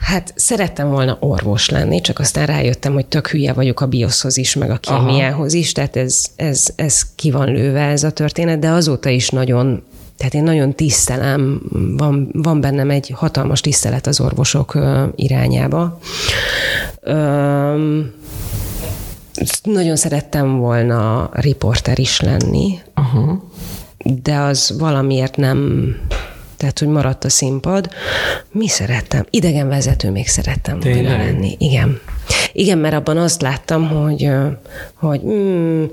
Hát 0.00 0.32
szerettem 0.36 0.88
volna 0.90 1.16
orvos 1.20 1.68
lenni, 1.68 2.00
csak 2.00 2.18
aztán 2.18 2.46
rájöttem, 2.46 2.92
hogy 2.92 3.06
tök 3.06 3.28
hülye 3.28 3.52
vagyok 3.52 3.80
a 3.80 3.86
bioszhoz 3.86 4.36
is, 4.36 4.54
meg 4.54 4.70
a 4.70 4.76
kémiához 4.76 5.52
is, 5.52 5.72
tehát 5.72 5.96
ez, 5.96 6.24
ez, 6.36 6.68
ez 6.76 7.02
ki 7.14 7.30
van 7.30 7.52
lőve 7.52 7.80
ez 7.80 8.02
a 8.02 8.10
történet, 8.10 8.58
de 8.58 8.68
azóta 8.68 9.08
is 9.08 9.28
nagyon 9.28 9.82
tehát 10.16 10.34
én 10.34 10.42
nagyon 10.42 10.74
tisztelem, 10.74 11.60
van, 11.96 12.28
van 12.32 12.60
bennem 12.60 12.90
egy 12.90 13.10
hatalmas 13.14 13.60
tisztelet 13.60 14.06
az 14.06 14.20
orvosok 14.20 14.78
irányába. 15.14 15.98
Nagyon 19.62 19.96
szerettem 19.96 20.58
volna 20.58 21.30
riporter 21.32 21.98
is 21.98 22.20
lenni, 22.20 22.78
Aha. 22.94 23.44
de 24.22 24.36
az 24.36 24.74
valamiért 24.78 25.36
nem 25.36 25.88
tehát 26.56 26.78
hogy 26.78 26.88
maradt 26.88 27.24
a 27.24 27.28
színpad. 27.28 27.88
Mi 28.52 28.68
szerettem? 28.68 29.26
Idegenvezető 29.30 30.10
még 30.10 30.28
szerettem 30.28 30.80
volna 30.80 31.16
lenni. 31.16 31.56
Igen. 31.58 32.00
Igen, 32.52 32.78
mert 32.78 32.94
abban 32.94 33.16
azt 33.16 33.42
láttam, 33.42 33.88
hogy, 33.88 34.28
hogy 34.94 35.20
mm, 35.24 35.84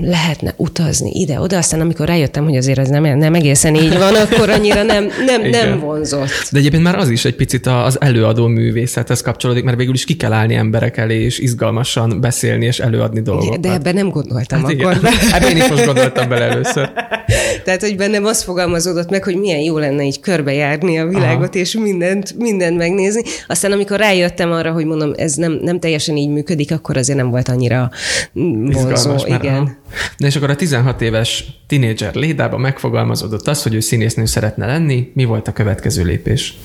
lehetne 0.00 0.54
utazni 0.56 1.10
ide-oda, 1.10 1.56
aztán 1.56 1.80
amikor 1.80 2.06
rájöttem, 2.06 2.44
hogy 2.44 2.56
azért 2.56 2.78
ez 2.78 2.88
nem, 2.88 3.18
nem 3.18 3.34
egészen 3.34 3.74
így 3.74 3.98
van, 3.98 4.14
akkor 4.30 4.50
annyira 4.50 4.82
nem, 4.82 5.08
nem, 5.26 5.42
nem 5.42 5.80
vonzott. 5.80 6.28
De 6.50 6.58
egyébként 6.58 6.82
már 6.82 6.98
az 6.98 7.10
is 7.10 7.24
egy 7.24 7.34
picit 7.34 7.66
az 7.66 8.00
előadó 8.00 8.46
művészethez 8.46 9.20
kapcsolódik, 9.20 9.64
mert 9.64 9.76
végül 9.76 9.94
is 9.94 10.04
ki 10.04 10.16
kell 10.16 10.32
állni 10.32 10.54
emberek 10.54 10.96
elé, 10.96 11.22
és 11.22 11.38
izgalmasan 11.38 12.20
beszélni 12.20 12.66
és 12.66 12.78
előadni 12.78 13.20
dolgokat. 13.20 13.60
De 13.60 13.72
ebben 13.72 13.94
nem 13.94 14.08
gondoltam 14.08 14.62
hát 14.62 14.72
akkor. 14.72 14.96
Igen. 14.96 15.12
Hát 15.30 15.48
én 15.48 15.56
is 15.56 15.68
most 15.68 15.84
gondoltam 15.84 16.28
bele 16.28 16.44
először. 16.44 16.90
Tehát, 17.64 17.80
hogy 17.80 17.96
bennem 17.96 18.24
az 18.24 18.42
fogalmazódott 18.42 19.10
meg, 19.10 19.24
hogy 19.24 19.36
milyen 19.36 19.58
jó 19.58 19.78
lenne 19.78 20.04
így 20.04 20.20
körbejárni 20.20 20.98
a 20.98 21.06
világot, 21.06 21.48
Aha. 21.48 21.58
és 21.58 21.72
mindent, 21.72 22.34
mindent 22.38 22.76
megnézni. 22.76 23.22
Aztán 23.46 23.72
amikor 23.72 23.98
rájöttem 23.98 24.52
arra, 24.52 24.72
hogy 24.72 24.84
mondom, 24.84 25.12
ez 25.16 25.34
nem, 25.34 25.57
nem 25.60 25.80
teljesen 25.80 26.16
így 26.16 26.28
működik, 26.28 26.72
akkor 26.72 26.96
azért 26.96 27.18
nem 27.18 27.30
volt 27.30 27.48
annyira 27.48 27.90
vonzó. 28.32 29.14
Igen. 29.26 29.76
Na 30.16 30.26
és 30.26 30.36
akkor 30.36 30.50
a 30.50 30.56
16 30.56 31.00
éves 31.02 31.44
tinédzser 31.66 32.14
Lédában 32.14 32.60
megfogalmazódott 32.60 33.48
az, 33.48 33.62
hogy 33.62 33.74
ő 33.74 33.80
színésznő 33.80 34.24
szeretne 34.24 34.66
lenni. 34.66 35.10
Mi 35.14 35.24
volt 35.24 35.48
a 35.48 35.52
következő 35.52 36.04
lépés? 36.04 36.56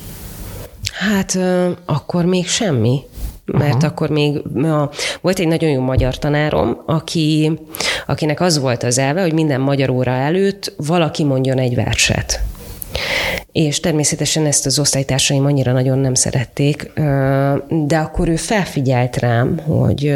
Hát 0.93 1.39
akkor 1.86 2.25
még 2.25 2.47
semmi. 2.47 2.99
mert 3.45 3.73
Aha. 3.73 3.88
akkor 3.88 4.10
még 4.10 4.38
a, 4.56 4.89
volt 5.21 5.39
egy 5.39 5.47
nagyon 5.47 5.69
jó 5.69 5.82
magyar 5.82 6.17
tanárom, 6.17 6.82
aki, 6.86 7.60
akinek 8.08 8.41
az 8.41 8.60
volt 8.60 8.84
az 8.84 8.97
elve, 8.97 9.21
hogy 9.21 9.34
minden 9.34 9.62
magyar 9.62 9.89
óra 9.89 10.12
előtt 10.12 10.73
valaki 10.77 11.23
mondjon 11.23 11.58
egy 11.58 11.75
verset. 11.75 12.41
És 13.53 13.79
természetesen 13.79 14.45
ezt 14.45 14.65
az 14.65 14.79
osztálytársaim 14.79 15.45
annyira 15.45 15.71
nagyon 15.71 15.99
nem 15.99 16.13
szerették, 16.13 16.91
de 17.69 17.97
akkor 17.97 18.27
ő 18.27 18.35
felfigyelt 18.35 19.17
rám, 19.17 19.59
hogy 19.59 20.15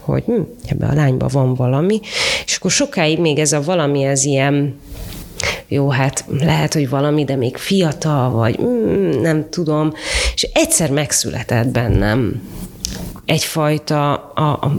hogy 0.00 0.24
hm, 0.24 0.40
ebbe 0.68 0.86
a 0.86 0.94
lányba 0.94 1.28
van 1.32 1.54
valami, 1.54 2.00
és 2.44 2.56
akkor 2.56 2.70
sokáig 2.70 3.18
még 3.18 3.38
ez 3.38 3.52
a 3.52 3.62
valami, 3.62 4.04
ez 4.04 4.24
ilyen 4.24 4.80
jó, 5.68 5.88
hát 5.88 6.24
lehet, 6.40 6.72
hogy 6.74 6.88
valami, 6.88 7.24
de 7.24 7.36
még 7.36 7.56
fiatal, 7.56 8.30
vagy 8.30 8.60
mm, 8.62 9.10
nem 9.20 9.46
tudom. 9.50 9.92
És 10.34 10.42
egyszer 10.52 10.90
megszületett 10.90 11.66
bennem 11.66 12.42
egyfajta, 13.28 14.12
a, 14.34 14.42
a, 14.42 14.72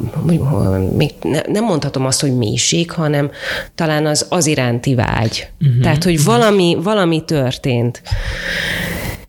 még 0.96 1.14
ne, 1.22 1.42
nem 1.48 1.64
mondhatom 1.64 2.06
azt, 2.06 2.22
hogy 2.22 2.38
mélység, 2.38 2.92
hanem 2.92 3.32
talán 3.76 4.06
az 4.06 4.26
az 4.30 4.46
iránti 4.46 4.96
vágy. 4.96 5.50
Uh-huh. 5.62 5.82
Tehát, 5.82 6.04
hogy 6.04 6.24
valami, 6.24 6.78
valami 6.84 7.26
történt. 7.26 8.02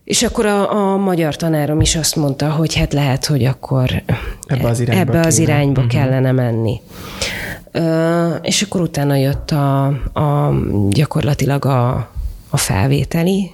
És 0.03 0.23
akkor 0.23 0.45
a, 0.45 0.91
a 0.93 0.97
magyar 0.97 1.35
tanárom 1.35 1.81
is 1.81 1.95
azt 1.95 2.15
mondta, 2.15 2.49
hogy 2.49 2.75
hát 2.75 2.93
lehet, 2.93 3.25
hogy 3.25 3.45
akkor 3.45 4.03
ebbe 4.47 4.67
az 4.67 4.79
irányba, 4.79 5.01
ebbe 5.01 5.27
az 5.27 5.37
irányba 5.37 5.81
uh-huh. 5.81 5.99
kellene 5.99 6.31
menni. 6.31 6.81
Ö, 7.71 8.29
és 8.41 8.61
akkor 8.61 8.81
utána 8.81 9.15
jött 9.15 9.51
a, 9.51 9.85
a 10.13 10.53
gyakorlatilag 10.89 11.65
a, 11.65 12.09
a 12.49 12.57
felvételi, 12.57 13.51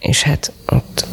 és 0.00 0.22
hát 0.22 0.52
ott 0.66 1.06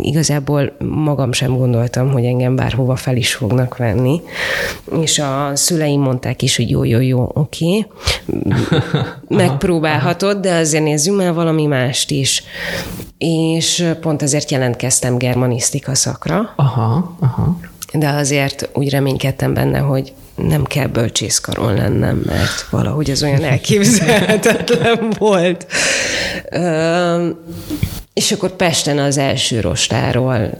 igazából 0.00 0.72
magam 0.78 1.32
sem 1.32 1.56
gondoltam, 1.56 2.10
hogy 2.12 2.24
engem 2.24 2.56
bárhova 2.56 2.96
fel 2.96 3.16
is 3.16 3.34
fognak 3.34 3.76
venni. 3.76 4.20
És 5.00 5.18
a 5.18 5.50
szüleim 5.54 6.00
mondták 6.00 6.42
is, 6.42 6.56
hogy 6.56 6.70
jó, 6.70 6.84
jó, 6.84 7.00
jó, 7.00 7.30
oké, 7.34 7.86
megpróbálhatod, 9.28 10.36
de 10.36 10.54
azért 10.54 10.84
nézzünk 10.84 11.16
már 11.16 11.34
valami 11.34 11.66
mást 11.66 12.10
is. 12.10 12.42
És 13.18 13.88
pont 14.00 14.22
ezért 14.22 14.50
jelentkeztem 14.50 15.18
germanisztika 15.18 15.94
szakra. 15.94 16.52
Aha, 16.56 17.16
aha. 17.20 17.58
De 17.92 18.08
azért 18.08 18.68
úgy 18.74 18.90
reménykedtem 18.90 19.54
benne, 19.54 19.78
hogy 19.78 20.12
nem 20.34 20.64
kell 20.64 20.86
bölcsészkaron 20.86 21.74
lennem, 21.74 22.22
mert 22.26 22.66
valahogy 22.70 23.10
ez 23.10 23.22
olyan 23.22 23.44
elképzelhetetlen 23.44 25.12
volt. 25.18 25.66
És 28.20 28.32
akkor 28.32 28.50
Pesten 28.50 28.98
az 28.98 29.18
első 29.18 29.60
rostáról 29.60 30.50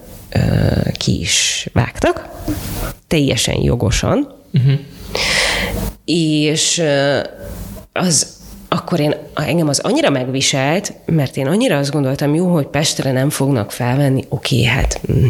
ki 0.93 1.21
is 1.21 1.69
vágtak, 1.73 2.29
teljesen 3.07 3.63
jogosan, 3.63 4.35
uh-huh. 4.53 4.79
és 6.05 6.83
az 7.93 8.37
akkor 8.69 9.01
én, 9.01 9.15
engem 9.35 9.69
az 9.69 9.79
annyira 9.79 10.11
megviselt, 10.11 10.93
mert 11.07 11.37
én 11.37 11.47
annyira 11.47 11.79
azt 11.79 11.91
gondoltam, 11.91 12.35
jó, 12.35 12.53
hogy 12.53 12.67
Pestre 12.67 13.13
nem 13.13 13.31
fognak 13.31 13.73
felvenni, 13.73 14.25
oké, 14.29 14.65
hát 14.65 15.01
mm, 15.13 15.29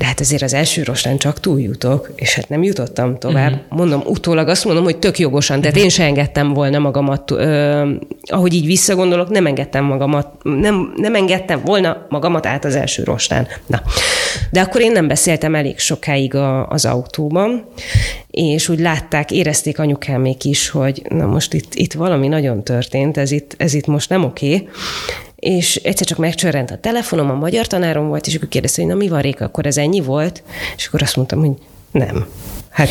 de 0.00 0.06
hát 0.06 0.20
azért 0.20 0.42
az 0.42 0.54
első 0.54 0.82
rostán 0.82 1.18
csak 1.18 1.40
túljutok, 1.40 2.10
és 2.14 2.34
hát 2.34 2.48
nem 2.48 2.62
jutottam 2.62 3.18
tovább. 3.18 3.52
Uh-huh. 3.52 3.78
Mondom, 3.78 4.02
utólag 4.04 4.48
azt 4.48 4.64
mondom, 4.64 4.84
hogy 4.84 4.98
tök 4.98 5.18
jogosan, 5.18 5.60
tehát 5.60 5.76
én 5.76 5.88
sem 5.88 6.06
engedtem 6.06 6.52
volna 6.52 6.78
magamat, 6.78 7.30
ö, 7.30 7.92
ahogy 8.22 8.54
így 8.54 8.66
visszagondolok, 8.66 9.28
nem 9.28 9.46
engedtem 9.46 9.84
magamat, 9.84 10.28
nem, 10.42 10.92
nem 10.96 11.14
engedtem 11.14 11.60
volna 11.64 12.06
magamat 12.08 12.46
át 12.46 12.64
az 12.64 12.74
első 12.74 13.04
rostán. 13.04 13.46
Na. 13.66 13.82
De 14.50 14.60
akkor 14.60 14.80
én 14.80 14.92
nem 14.92 15.08
beszéltem 15.08 15.54
elég 15.54 15.78
sokáig 15.78 16.34
a, 16.34 16.68
az 16.68 16.84
autóban, 16.84 17.64
és 18.30 18.68
úgy 18.68 18.80
látták, 18.80 19.30
érezték 19.30 19.78
anyukámék 19.78 20.44
is, 20.44 20.68
hogy 20.68 21.02
na 21.08 21.26
most 21.26 21.54
itt, 21.54 21.74
itt 21.74 21.92
valami 21.92 22.28
nagyon 22.28 22.64
történt, 22.64 23.16
ez 23.16 23.30
itt, 23.30 23.54
ez 23.56 23.74
itt 23.74 23.86
most 23.86 24.08
nem 24.08 24.24
oké, 24.24 24.54
okay 24.54 24.68
és 25.40 25.76
egyszer 25.76 26.06
csak 26.06 26.18
megcsörrent 26.18 26.70
a 26.70 26.78
telefonom, 26.78 27.30
a 27.30 27.34
magyar 27.34 27.66
tanárom 27.66 28.06
volt, 28.08 28.26
és 28.26 28.34
akkor 28.34 28.48
kérdezte, 28.48 28.82
hogy 28.82 28.90
na 28.90 28.96
mi 28.96 29.08
van 29.08 29.20
Réka, 29.20 29.44
akkor 29.44 29.66
ez 29.66 29.76
ennyi 29.76 30.00
volt? 30.00 30.42
És 30.76 30.86
akkor 30.86 31.02
azt 31.02 31.16
mondtam, 31.16 31.40
hogy 31.40 31.52
nem. 31.90 32.26
Hát 32.70 32.88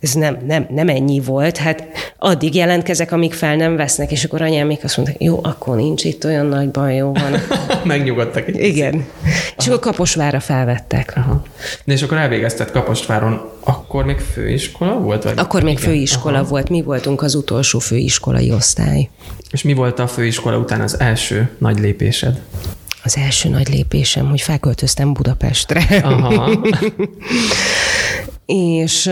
ez 0.00 0.12
nem, 0.12 0.38
nem, 0.46 0.66
nem 0.70 0.88
ennyi 0.88 1.20
volt, 1.20 1.56
hát 1.56 1.84
addig 2.18 2.54
jelentkezek, 2.54 3.12
amíg 3.12 3.32
fel 3.32 3.56
nem 3.56 3.76
vesznek, 3.76 4.10
és 4.10 4.24
akkor 4.24 4.42
anyám 4.42 4.66
még 4.66 4.78
azt 4.82 4.96
mondta, 4.96 5.14
jó, 5.18 5.40
akkor 5.42 5.76
nincs 5.76 6.04
itt 6.04 6.24
olyan 6.24 6.46
nagy 6.46 6.70
baj, 6.70 6.94
jó 6.94 7.12
van. 7.12 7.34
Megnyugodtak 7.84 8.48
egy 8.48 8.60
Igen. 8.60 8.94
Aha. 8.94 9.32
És 9.58 9.66
akkor 9.66 9.78
Kaposvára 9.78 10.40
felvettek. 10.40 11.12
Aha. 11.16 11.42
De 11.84 11.92
és 11.92 12.02
akkor 12.02 12.18
elvégezted 12.18 12.70
Kaposváron, 12.70 13.50
akkor 13.60 14.04
még 14.04 14.18
főiskola 14.18 14.98
volt? 14.98 15.22
Vagy? 15.22 15.38
Akkor 15.38 15.62
még 15.62 15.78
Igen. 15.78 15.90
főiskola 15.90 16.38
Aha. 16.38 16.48
volt, 16.48 16.68
mi 16.68 16.82
voltunk 16.82 17.22
az 17.22 17.34
utolsó 17.34 17.78
főiskolai 17.78 18.52
osztály. 18.52 19.08
És 19.50 19.62
mi 19.62 19.72
volt 19.72 19.98
a 19.98 20.06
főiskola 20.06 20.58
után 20.58 20.80
az 20.80 21.00
első 21.00 21.50
nagy 21.58 21.78
lépésed? 21.78 22.40
Az 23.02 23.16
első 23.16 23.48
nagy 23.48 23.68
lépésem, 23.68 24.28
hogy 24.28 24.40
felköltöztem 24.40 25.12
Budapestre. 25.12 26.00
Aha. 26.02 26.50
És 28.52 29.06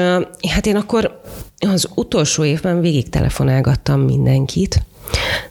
hát 0.49 0.67
én 0.67 0.77
akkor 0.77 1.21
az 1.59 1.89
utolsó 1.95 2.45
évben 2.45 2.81
végig 2.81 3.09
telefonálgattam 3.09 4.01
mindenkit, 4.01 4.83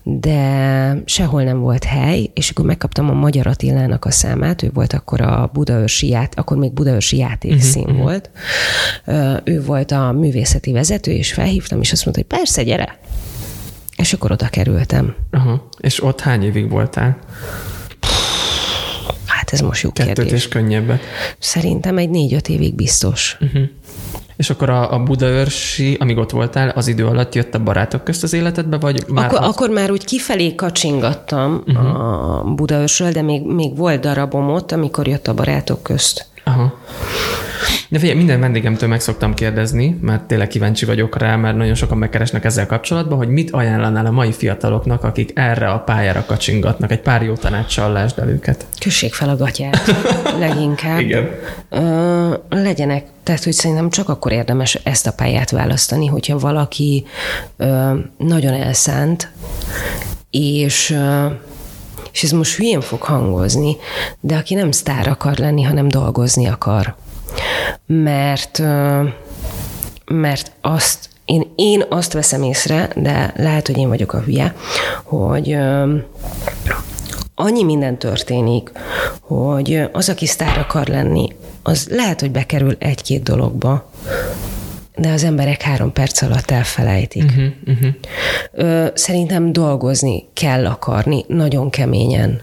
de 0.03 1.01
sehol 1.05 1.43
nem 1.43 1.59
volt 1.59 1.83
hely, 1.83 2.29
és 2.33 2.49
akkor 2.49 2.65
megkaptam 2.65 3.09
a 3.09 3.13
Magyar 3.13 3.47
Attilának 3.47 4.05
a 4.05 4.11
számát, 4.11 4.63
ő 4.63 4.69
volt 4.73 4.93
akkor 4.93 5.21
a 5.21 5.49
Budaörsi 5.53 6.07
ját, 6.07 6.39
akkor 6.39 6.57
még 6.57 6.73
Budaörsi 6.73 7.17
játékszín 7.17 7.83
uh-huh, 7.83 7.97
volt. 7.97 8.29
Ő 9.43 9.63
volt 9.63 9.91
a 9.91 10.11
művészeti 10.11 10.71
vezető, 10.71 11.11
és 11.11 11.33
felhívtam, 11.33 11.81
és 11.81 11.91
azt 11.91 12.05
mondta, 12.05 12.23
hogy 12.27 12.37
persze, 12.37 12.63
gyere. 12.63 12.99
És 13.97 14.13
akkor 14.13 14.31
oda 14.31 14.47
kerültem. 14.47 15.15
Uh-huh. 15.31 15.59
És 15.77 16.03
ott 16.03 16.19
hány 16.19 16.43
évig 16.43 16.69
voltál? 16.69 17.17
Hát 19.47 19.59
ez 19.59 19.65
most 19.65 19.83
jó 19.83 19.91
Kettőt 19.91 20.13
kérdés. 20.13 20.33
és 20.33 20.47
könnyebbet. 20.47 21.01
Szerintem 21.39 21.97
egy 21.97 22.09
négy-öt 22.09 22.49
évig 22.49 22.75
biztos. 22.75 23.37
Uh-huh. 23.41 23.63
És 24.35 24.49
akkor 24.49 24.69
a, 24.69 24.93
a 24.93 24.99
Budaörsi, 25.03 25.97
amíg 25.99 26.17
ott 26.17 26.31
voltál, 26.31 26.69
az 26.69 26.87
idő 26.87 27.05
alatt 27.05 27.35
jött 27.35 27.55
a 27.55 27.63
barátok 27.63 28.03
közt 28.03 28.23
az 28.23 28.33
életedbe, 28.33 28.77
vagy 28.77 29.03
már... 29.07 29.25
Akkor, 29.25 29.39
az... 29.39 29.47
akkor 29.47 29.69
már 29.69 29.91
úgy 29.91 30.05
kifelé 30.05 30.55
kacsingattam 30.55 31.63
uh-huh. 31.67 32.39
a 32.39 32.43
Budaörsről, 32.43 33.11
de 33.11 33.21
még, 33.21 33.45
még 33.45 33.77
volt 33.77 34.01
darabom 34.01 34.49
ott, 34.49 34.71
amikor 34.71 35.07
jött 35.07 35.27
a 35.27 35.33
barátok 35.33 35.83
közt. 35.83 36.25
Aha. 36.43 36.77
De 37.89 37.99
figyelj, 37.99 38.17
minden 38.17 38.39
vendégemtől 38.39 38.89
meg 38.89 38.99
szoktam 38.99 39.33
kérdezni, 39.33 39.97
mert 40.01 40.23
tényleg 40.23 40.47
kíváncsi 40.47 40.85
vagyok 40.85 41.17
rá, 41.17 41.35
mert 41.35 41.57
nagyon 41.57 41.75
sokan 41.75 41.97
megkeresnek 41.97 42.45
ezzel 42.45 42.65
kapcsolatban, 42.65 43.17
hogy 43.17 43.27
mit 43.27 43.51
ajánlanál 43.51 44.05
a 44.05 44.11
mai 44.11 44.31
fiataloknak, 44.31 45.03
akik 45.03 45.31
erre 45.35 45.69
a 45.69 45.79
pályára 45.79 46.25
kacsingatnak. 46.25 46.91
Egy 46.91 47.01
pár 47.01 47.23
jó 47.23 47.33
tanácssal 47.33 47.91
lásd 47.91 48.19
el 48.19 48.29
őket. 48.29 48.65
Kössék 48.79 49.13
fel 49.13 49.29
a 49.29 49.35
gatyát, 49.35 49.95
leginkább. 50.39 50.99
Igen. 50.99 51.29
Ö, 51.69 52.33
legyenek, 52.49 53.05
tehát 53.23 53.43
hogy 53.43 53.53
szerintem 53.53 53.89
csak 53.89 54.09
akkor 54.09 54.31
érdemes 54.31 54.79
ezt 54.83 55.07
a 55.07 55.11
pályát 55.11 55.49
választani, 55.49 56.05
hogyha 56.05 56.39
valaki 56.39 57.05
ö, 57.57 57.93
nagyon 58.17 58.53
elszánt, 58.53 59.31
és 60.29 60.89
ö, 60.89 61.25
és 62.11 62.23
ez 62.23 62.31
most 62.31 62.55
hülyén 62.55 62.81
fog 62.81 63.01
hangozni, 63.01 63.75
de 64.19 64.35
aki 64.35 64.53
nem 64.53 64.71
sztár 64.71 65.07
akar 65.07 65.37
lenni, 65.37 65.61
hanem 65.63 65.87
dolgozni 65.87 66.47
akar 66.47 66.95
mert, 67.85 68.61
mert 70.05 70.51
azt 70.61 71.09
én, 71.25 71.51
én 71.55 71.83
azt 71.89 72.13
veszem 72.13 72.43
észre, 72.43 72.89
de 72.95 73.33
lehet, 73.35 73.67
hogy 73.67 73.77
én 73.77 73.87
vagyok 73.87 74.13
a 74.13 74.19
hülye, 74.19 74.55
hogy 75.03 75.57
annyi 77.35 77.63
minden 77.63 77.97
történik, 77.97 78.71
hogy 79.19 79.89
az, 79.91 80.09
aki 80.09 80.25
sztár 80.25 80.57
akar 80.57 80.87
lenni, 80.87 81.35
az 81.63 81.87
lehet, 81.89 82.19
hogy 82.19 82.31
bekerül 82.31 82.75
egy-két 82.79 83.23
dologba, 83.23 83.89
de 84.95 85.11
az 85.11 85.23
emberek 85.23 85.61
három 85.61 85.93
perc 85.93 86.21
alatt 86.21 86.51
elfelejtik. 86.51 87.23
Uh-huh, 87.23 87.45
uh-huh. 87.67 88.87
Szerintem 88.93 89.51
dolgozni 89.53 90.27
kell 90.33 90.65
akarni, 90.65 91.25
nagyon 91.27 91.69
keményen. 91.69 92.41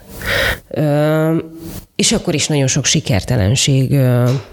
És 1.97 2.13
akkor 2.13 2.35
is 2.35 2.47
nagyon 2.47 2.67
sok 2.67 2.85
sikertelenség 2.85 3.99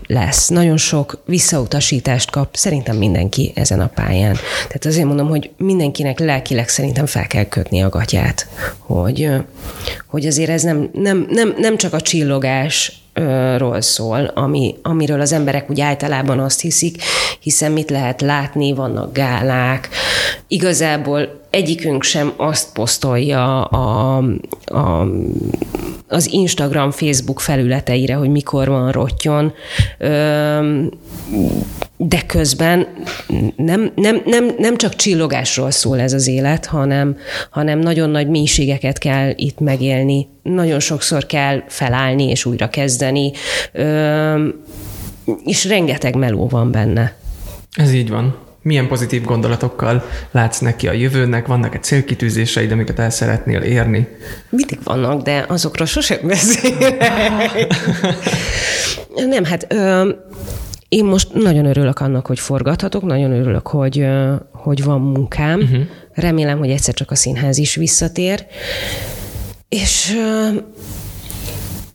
lesz, 0.08 0.48
nagyon 0.48 0.78
sok 0.78 1.24
visszautasítást 1.26 2.32
kap 2.32 2.56
szerintem 2.56 2.98
mindenki 2.98 3.52
ezen 3.56 3.80
a 3.80 3.92
pályán. 3.96 4.34
Tehát 4.68 4.86
azért 4.86 5.06
mondom, 5.06 5.28
hogy 5.28 5.50
mindenkinek 5.58 6.20
lelkileg 6.20 6.70
szerintem 6.70 7.06
fel 7.06 7.28
kell 7.28 7.46
kötni 7.46 7.82
a 7.82 7.90
gatyát, 7.90 8.48
hogy, 8.78 9.30
hogy 10.08 10.26
azért 10.26 10.50
ez 10.50 10.62
nem, 10.64 10.90
nem, 10.94 11.28
nem, 11.30 11.54
nem 11.58 11.78
csak 11.78 11.94
a 11.94 12.02
csillogás 12.02 13.02
ról 13.58 13.82
szól, 13.82 14.26
ami, 14.26 14.76
amiről 14.82 15.22
az 15.22 15.32
emberek 15.32 15.70
úgy 15.70 15.82
általában 15.82 16.40
azt 16.40 16.62
hiszik, 16.62 17.04
hiszen 17.40 17.72
mit 17.72 17.90
lehet 17.90 18.22
látni, 18.22 18.74
vannak 18.74 19.14
gálák. 19.14 19.90
Igazából 20.48 21.41
egyikünk 21.52 22.04
sem 22.04 22.34
azt 22.38 22.74
posztolja 22.74 23.64
a, 23.64 24.18
a 24.66 25.08
az 26.08 26.34
Instagram, 26.34 26.92
Facebook 26.92 27.40
felületeire, 27.40 28.14
hogy 28.14 28.30
mikor 28.30 28.68
van 28.68 28.92
rottyon, 28.92 29.54
de 31.98 32.22
közben 32.28 32.88
nem, 33.56 33.92
nem, 33.96 34.22
nem, 34.26 34.52
nem 34.58 34.78
csak 34.78 34.96
csillogásról 34.96 35.72
szól 35.72 36.00
ez 36.00 36.14
az 36.14 36.28
élet, 36.28 36.66
hanem, 36.66 37.18
hanem 37.50 37.80
nagyon 37.80 38.10
nagy 38.10 38.28
mélységeket 38.28 38.98
kell 38.98 39.32
itt 39.36 39.60
megélni. 39.60 40.28
Nagyon 40.44 40.80
sokszor 40.80 41.26
kell 41.26 41.64
felállni 41.68 42.30
és 42.30 42.46
újra 42.46 42.70
kezdeni, 42.70 43.32
és 45.44 45.66
rengeteg 45.66 46.16
meló 46.16 46.48
van 46.48 46.72
benne. 46.72 47.16
Ez 47.72 47.94
így 47.94 48.10
van 48.10 48.50
milyen 48.62 48.88
pozitív 48.88 49.24
gondolatokkal 49.24 50.04
látsz 50.32 50.60
neki 50.60 50.88
a 50.88 50.92
jövőnek, 50.92 51.48
vannak-e 51.48 51.80
célkitűzéseid, 51.80 52.72
amiket 52.72 53.00
el 53.00 53.10
szeretnél 53.10 53.62
érni? 53.62 54.08
Mindig 54.50 54.80
vannak, 54.84 55.22
de 55.22 55.46
azokról 55.48 55.88
sosem 55.88 56.20
beszélek. 56.28 57.74
Nem, 59.16 59.44
hát 59.44 59.74
ö, 59.74 60.10
én 60.90 61.06
most 61.06 61.34
nagyon 61.34 61.66
örülök 61.66 62.00
annak, 62.00 62.26
hogy 62.28 62.40
forgathatok, 62.40 63.04
nagyon 63.04 63.32
örülök, 63.32 63.68
hogy, 63.68 64.08
hogy 64.52 64.84
van 64.84 65.02
munkám. 65.02 65.60
Uh-huh. 65.60 65.82
Remélem, 66.14 66.58
hogy 66.58 66.70
egyszer 66.70 66.94
csak 66.94 67.12
a 67.12 67.16
színház 67.16 67.58
is 67.58 67.76
visszatér. 67.76 68.46
És 69.70 70.14
ö, 70.18 70.48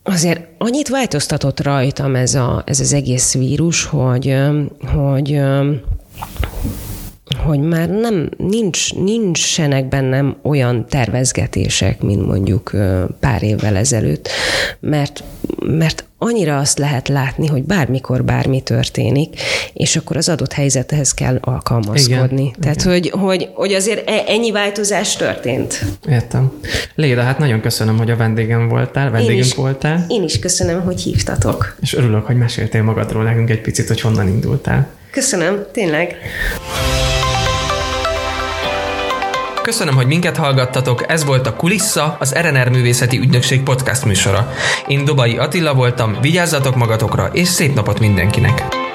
azért 0.03 0.41
annyit 0.59 0.89
változtatott 0.89 1.63
rajtam 1.63 2.15
ez, 2.15 2.35
a, 2.35 2.63
ez 2.67 2.81
az 2.81 2.93
egész 2.93 3.35
vírus, 3.35 3.85
hogy, 3.85 4.37
hogy 4.95 5.41
hogy 7.47 7.61
már 7.61 7.89
nem, 7.89 8.29
nincs, 8.37 8.95
nincsenek 8.95 9.89
bennem 9.89 10.37
olyan 10.43 10.87
tervezgetések, 10.89 12.03
mint 12.03 12.27
mondjuk 12.27 12.71
pár 13.21 13.43
évvel 13.43 13.77
ezelőtt, 13.77 14.29
mert, 14.81 15.23
mert 15.65 16.05
annyira 16.19 16.59
azt 16.59 16.79
lehet 16.79 17.09
látni, 17.09 17.47
hogy 17.47 17.63
bármikor 17.63 18.25
bármi 18.25 18.61
történik, 18.61 19.41
és 19.73 19.97
akkor 19.97 20.17
az 20.17 20.29
adott 20.29 20.53
helyzethez 20.53 21.15
kell 21.15 21.39
alkalmazkodni. 21.41 22.43
Igen, 22.43 22.61
Tehát, 22.61 22.81
igen. 22.81 22.93
Hogy, 22.93 23.11
hogy, 23.11 23.49
hogy 23.55 23.73
azért 23.73 24.11
e, 24.11 24.25
ennyi 24.27 24.51
változás 24.51 25.17
történt. 25.17 25.85
Értem. 26.09 26.53
Léda, 26.95 27.23
hát 27.23 27.39
nagyon 27.39 27.61
köszönöm, 27.61 27.99
hogy 27.99 28.11
a 28.11 28.17
vendégem 28.17 28.69
voltál, 28.69 29.11
vendégünk 29.11 29.39
én 29.39 29.45
is, 29.45 29.55
voltál. 29.55 30.05
Én 30.09 30.23
is 30.23 30.39
köszönöm, 30.39 30.83
hogy 30.83 31.01
hívtatok. 31.01 31.77
És 31.81 31.95
örülök, 31.95 32.27
hogy 32.27 32.37
meséltél 32.37 32.83
magadról 32.83 33.23
nekünk 33.23 33.51
egy 33.51 33.61
picit, 33.61 33.89
hogy 33.89 34.01
honnan 34.01 34.29
indultál. 34.29 34.89
Köszönöm, 35.17 35.65
tényleg. 35.73 36.17
Köszönöm, 39.63 39.95
hogy 39.95 40.07
minket 40.07 40.37
hallgattatok, 40.37 41.11
ez 41.11 41.25
volt 41.25 41.47
a 41.47 41.57
Kulissa, 41.57 42.17
az 42.19 42.35
RNR 42.35 42.69
Művészeti 42.69 43.19
Ügynökség 43.19 43.63
podcast 43.63 44.05
műsora. 44.05 44.53
Én 44.87 45.05
Dobai 45.05 45.37
Attila 45.37 45.75
voltam, 45.75 46.17
vigyázzatok 46.21 46.75
magatokra, 46.75 47.29
és 47.33 47.49
szép 47.49 47.75
napot 47.75 48.01
mindenkinek! 48.01 48.86